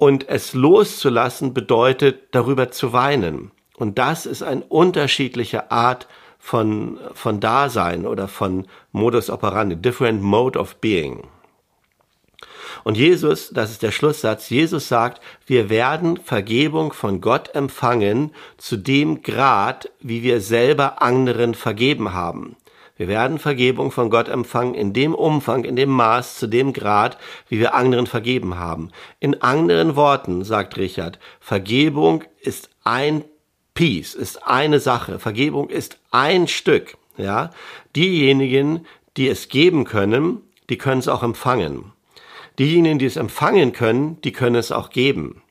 Und 0.00 0.30
es 0.30 0.54
loszulassen 0.54 1.52
bedeutet, 1.52 2.28
darüber 2.30 2.70
zu 2.70 2.94
weinen. 2.94 3.50
Und 3.76 3.98
das 3.98 4.24
ist 4.24 4.42
eine 4.42 4.64
unterschiedliche 4.64 5.70
Art 5.70 6.08
von, 6.38 6.98
von 7.12 7.38
Dasein 7.38 8.06
oder 8.06 8.28
von 8.28 8.66
Modus 8.92 9.28
operandi, 9.28 9.76
different 9.76 10.22
mode 10.22 10.58
of 10.58 10.76
being. 10.76 11.24
Und 12.84 12.96
Jesus, 12.96 13.50
das 13.50 13.70
ist 13.70 13.82
der 13.82 13.92
Schlusssatz, 13.92 14.50
Jesus 14.50 14.88
sagt, 14.88 15.20
wir 15.46 15.70
werden 15.70 16.16
Vergebung 16.18 16.92
von 16.92 17.20
Gott 17.20 17.54
empfangen 17.54 18.32
zu 18.56 18.76
dem 18.76 19.22
Grad, 19.22 19.90
wie 20.00 20.22
wir 20.22 20.40
selber 20.40 21.02
anderen 21.02 21.54
vergeben 21.54 22.12
haben. 22.12 22.56
Wir 22.96 23.08
werden 23.08 23.40
Vergebung 23.40 23.90
von 23.90 24.08
Gott 24.08 24.28
empfangen 24.28 24.74
in 24.74 24.92
dem 24.92 25.14
Umfang, 25.14 25.64
in 25.64 25.74
dem 25.74 25.90
Maß, 25.90 26.38
zu 26.38 26.46
dem 26.46 26.72
Grad, 26.72 27.18
wie 27.48 27.58
wir 27.58 27.74
anderen 27.74 28.06
vergeben 28.06 28.56
haben. 28.56 28.90
In 29.18 29.42
anderen 29.42 29.96
Worten, 29.96 30.44
sagt 30.44 30.76
Richard, 30.76 31.18
Vergebung 31.40 32.22
ist 32.40 32.70
ein 32.84 33.24
Piece, 33.74 34.14
ist 34.14 34.46
eine 34.46 34.78
Sache. 34.78 35.18
Vergebung 35.18 35.70
ist 35.70 35.98
ein 36.12 36.46
Stück, 36.46 36.96
ja. 37.16 37.50
Diejenigen, 37.96 38.86
die 39.16 39.28
es 39.28 39.48
geben 39.48 39.84
können, 39.84 40.42
die 40.70 40.78
können 40.78 41.00
es 41.00 41.08
auch 41.08 41.24
empfangen. 41.24 41.92
Diejenigen, 42.58 42.98
die 42.98 43.06
es 43.06 43.16
empfangen 43.16 43.72
können, 43.72 44.20
die 44.22 44.32
können 44.32 44.56
es 44.56 44.70
auch 44.70 44.90
geben. 44.90 45.42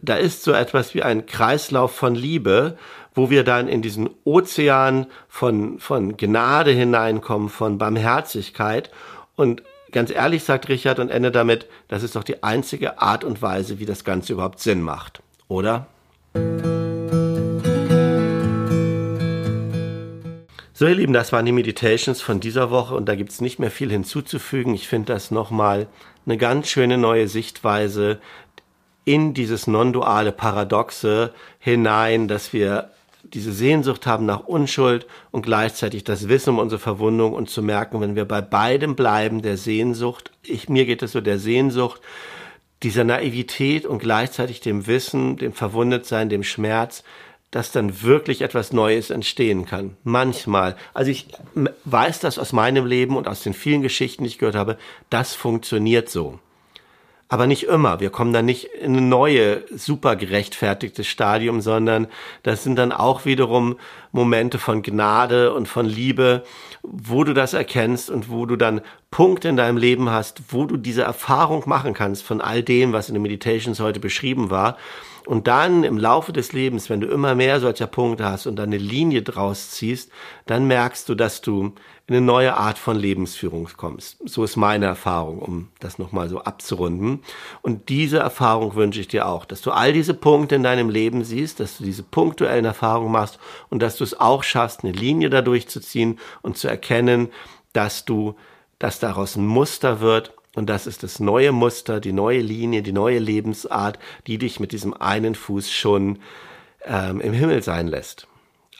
Da 0.00 0.14
ist 0.14 0.44
so 0.44 0.52
etwas 0.52 0.94
wie 0.94 1.02
ein 1.02 1.26
Kreislauf 1.26 1.92
von 1.92 2.14
Liebe, 2.14 2.78
wo 3.14 3.30
wir 3.30 3.42
dann 3.42 3.66
in 3.66 3.82
diesen 3.82 4.08
Ozean 4.24 5.06
von, 5.28 5.80
von 5.80 6.16
Gnade 6.16 6.70
hineinkommen, 6.70 7.48
von 7.48 7.78
Barmherzigkeit. 7.78 8.90
Und 9.34 9.64
ganz 9.90 10.12
ehrlich 10.12 10.44
sagt 10.44 10.68
Richard 10.68 11.00
und 11.00 11.10
Ende 11.10 11.32
damit, 11.32 11.66
das 11.88 12.04
ist 12.04 12.14
doch 12.14 12.24
die 12.24 12.44
einzige 12.44 13.02
Art 13.02 13.24
und 13.24 13.42
Weise, 13.42 13.80
wie 13.80 13.86
das 13.86 14.04
Ganze 14.04 14.34
überhaupt 14.34 14.60
Sinn 14.60 14.80
macht. 14.80 15.20
Oder? 15.48 15.88
So, 20.82 20.88
ihr 20.88 20.96
Lieben, 20.96 21.12
das 21.12 21.32
waren 21.32 21.46
die 21.46 21.52
Meditations 21.52 22.20
von 22.22 22.40
dieser 22.40 22.70
Woche 22.70 22.96
und 22.96 23.06
da 23.08 23.14
gibt's 23.14 23.40
nicht 23.40 23.60
mehr 23.60 23.70
viel 23.70 23.88
hinzuzufügen. 23.88 24.74
Ich 24.74 24.88
finde 24.88 25.12
das 25.12 25.30
nochmal 25.30 25.86
eine 26.26 26.36
ganz 26.36 26.68
schöne 26.68 26.98
neue 26.98 27.28
Sichtweise 27.28 28.20
in 29.04 29.34
dieses 29.34 29.66
non-duale 29.66 30.32
Paradoxe 30.32 31.32
hinein, 31.58 32.28
dass 32.28 32.52
wir 32.52 32.90
diese 33.24 33.52
Sehnsucht 33.52 34.06
haben 34.06 34.26
nach 34.26 34.44
Unschuld 34.44 35.06
und 35.30 35.42
gleichzeitig 35.42 36.04
das 36.04 36.28
Wissen 36.28 36.50
um 36.50 36.58
unsere 36.58 36.80
Verwundung 36.80 37.32
und 37.32 37.48
zu 37.48 37.62
merken, 37.62 38.00
wenn 38.00 38.16
wir 38.16 38.24
bei 38.24 38.40
beidem 38.40 38.94
bleiben, 38.94 39.42
der 39.42 39.56
Sehnsucht, 39.56 40.30
ich, 40.42 40.68
mir 40.68 40.86
geht 40.86 41.02
es 41.02 41.12
so, 41.12 41.20
der 41.20 41.38
Sehnsucht, 41.38 42.00
dieser 42.82 43.04
Naivität 43.04 43.86
und 43.86 44.00
gleichzeitig 44.00 44.60
dem 44.60 44.86
Wissen, 44.86 45.36
dem 45.36 45.52
Verwundetsein, 45.52 46.28
dem 46.28 46.42
Schmerz, 46.42 47.04
dass 47.52 47.70
dann 47.70 48.02
wirklich 48.02 48.42
etwas 48.42 48.72
Neues 48.72 49.10
entstehen 49.10 49.66
kann. 49.66 49.96
Manchmal. 50.02 50.74
Also 50.94 51.10
ich 51.12 51.28
weiß 51.84 52.18
das 52.18 52.38
aus 52.38 52.52
meinem 52.52 52.86
Leben 52.86 53.16
und 53.16 53.28
aus 53.28 53.42
den 53.42 53.54
vielen 53.54 53.82
Geschichten, 53.82 54.24
die 54.24 54.28
ich 54.28 54.38
gehört 54.38 54.56
habe, 54.56 54.78
das 55.10 55.34
funktioniert 55.34 56.08
so. 56.08 56.40
Aber 57.28 57.46
nicht 57.46 57.64
immer. 57.64 58.00
Wir 58.00 58.10
kommen 58.10 58.32
dann 58.32 58.46
nicht 58.46 58.64
in 58.64 58.96
ein 58.96 59.08
neue, 59.08 59.64
super 59.74 60.16
gerechtfertigtes 60.16 61.06
Stadium, 61.06 61.60
sondern 61.60 62.06
das 62.42 62.62
sind 62.62 62.76
dann 62.76 62.92
auch 62.92 63.26
wiederum 63.26 63.76
Momente 64.12 64.58
von 64.58 64.82
Gnade 64.82 65.52
und 65.52 65.66
von 65.68 65.86
Liebe, 65.86 66.44
wo 66.82 67.22
du 67.24 67.34
das 67.34 67.52
erkennst 67.52 68.10
und 68.10 68.30
wo 68.30 68.46
du 68.46 68.56
dann 68.56 68.80
Punkte 69.10 69.48
in 69.48 69.56
deinem 69.56 69.76
Leben 69.76 70.10
hast, 70.10 70.42
wo 70.48 70.64
du 70.64 70.78
diese 70.78 71.02
Erfahrung 71.02 71.64
machen 71.66 71.92
kannst 71.92 72.22
von 72.22 72.40
all 72.40 72.62
dem, 72.62 72.94
was 72.94 73.08
in 73.08 73.14
den 73.14 73.22
Meditations 73.22 73.78
heute 73.80 74.00
beschrieben 74.00 74.48
war 74.48 74.78
Und 75.26 75.46
dann 75.46 75.84
im 75.84 75.98
Laufe 75.98 76.32
des 76.32 76.52
Lebens, 76.52 76.90
wenn 76.90 77.00
du 77.00 77.06
immer 77.06 77.34
mehr 77.34 77.60
solcher 77.60 77.86
Punkte 77.86 78.24
hast 78.24 78.46
und 78.46 78.58
eine 78.58 78.78
Linie 78.78 79.22
draus 79.22 79.70
ziehst, 79.70 80.10
dann 80.46 80.66
merkst 80.66 81.08
du, 81.08 81.14
dass 81.14 81.40
du 81.40 81.74
in 82.06 82.16
eine 82.16 82.26
neue 82.26 82.56
Art 82.56 82.78
von 82.78 82.96
Lebensführung 82.96 83.68
kommst. 83.76 84.18
So 84.24 84.42
ist 84.44 84.56
meine 84.56 84.86
Erfahrung, 84.86 85.38
um 85.38 85.68
das 85.78 85.98
nochmal 85.98 86.28
so 86.28 86.40
abzurunden. 86.40 87.22
Und 87.62 87.88
diese 87.88 88.18
Erfahrung 88.18 88.74
wünsche 88.74 89.00
ich 89.00 89.08
dir 89.08 89.26
auch, 89.26 89.44
dass 89.44 89.62
du 89.62 89.70
all 89.70 89.92
diese 89.92 90.14
Punkte 90.14 90.56
in 90.56 90.62
deinem 90.62 90.90
Leben 90.90 91.24
siehst, 91.24 91.60
dass 91.60 91.78
du 91.78 91.84
diese 91.84 92.02
punktuellen 92.02 92.64
Erfahrungen 92.64 93.12
machst 93.12 93.38
und 93.70 93.80
dass 93.82 93.96
du 93.96 94.04
es 94.04 94.18
auch 94.18 94.42
schaffst, 94.42 94.82
eine 94.82 94.92
Linie 94.92 95.30
dadurch 95.30 95.68
zu 95.68 95.80
ziehen 95.80 96.18
und 96.42 96.58
zu 96.58 96.68
erkennen, 96.68 97.28
dass 97.72 98.04
du, 98.04 98.34
dass 98.78 98.98
daraus 98.98 99.36
ein 99.36 99.46
Muster 99.46 100.00
wird 100.00 100.34
und 100.54 100.68
das 100.68 100.86
ist 100.86 101.02
das 101.02 101.18
neue 101.18 101.52
Muster, 101.52 102.00
die 102.00 102.12
neue 102.12 102.40
Linie, 102.40 102.82
die 102.82 102.92
neue 102.92 103.18
Lebensart, 103.18 103.98
die 104.26 104.38
dich 104.38 104.60
mit 104.60 104.72
diesem 104.72 104.94
einen 104.94 105.34
Fuß 105.34 105.70
schon 105.70 106.18
ähm, 106.84 107.20
im 107.20 107.32
Himmel 107.32 107.62
sein 107.62 107.88
lässt. 107.88 108.26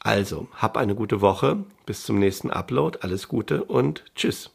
Also, 0.01 0.49
hab 0.55 0.77
eine 0.77 0.95
gute 0.95 1.21
Woche. 1.21 1.65
Bis 1.87 2.05
zum 2.05 2.19
nächsten 2.19 2.51
Upload. 2.51 2.99
Alles 3.03 3.29
Gute 3.29 3.65
und 3.65 4.05
tschüss. 4.15 4.51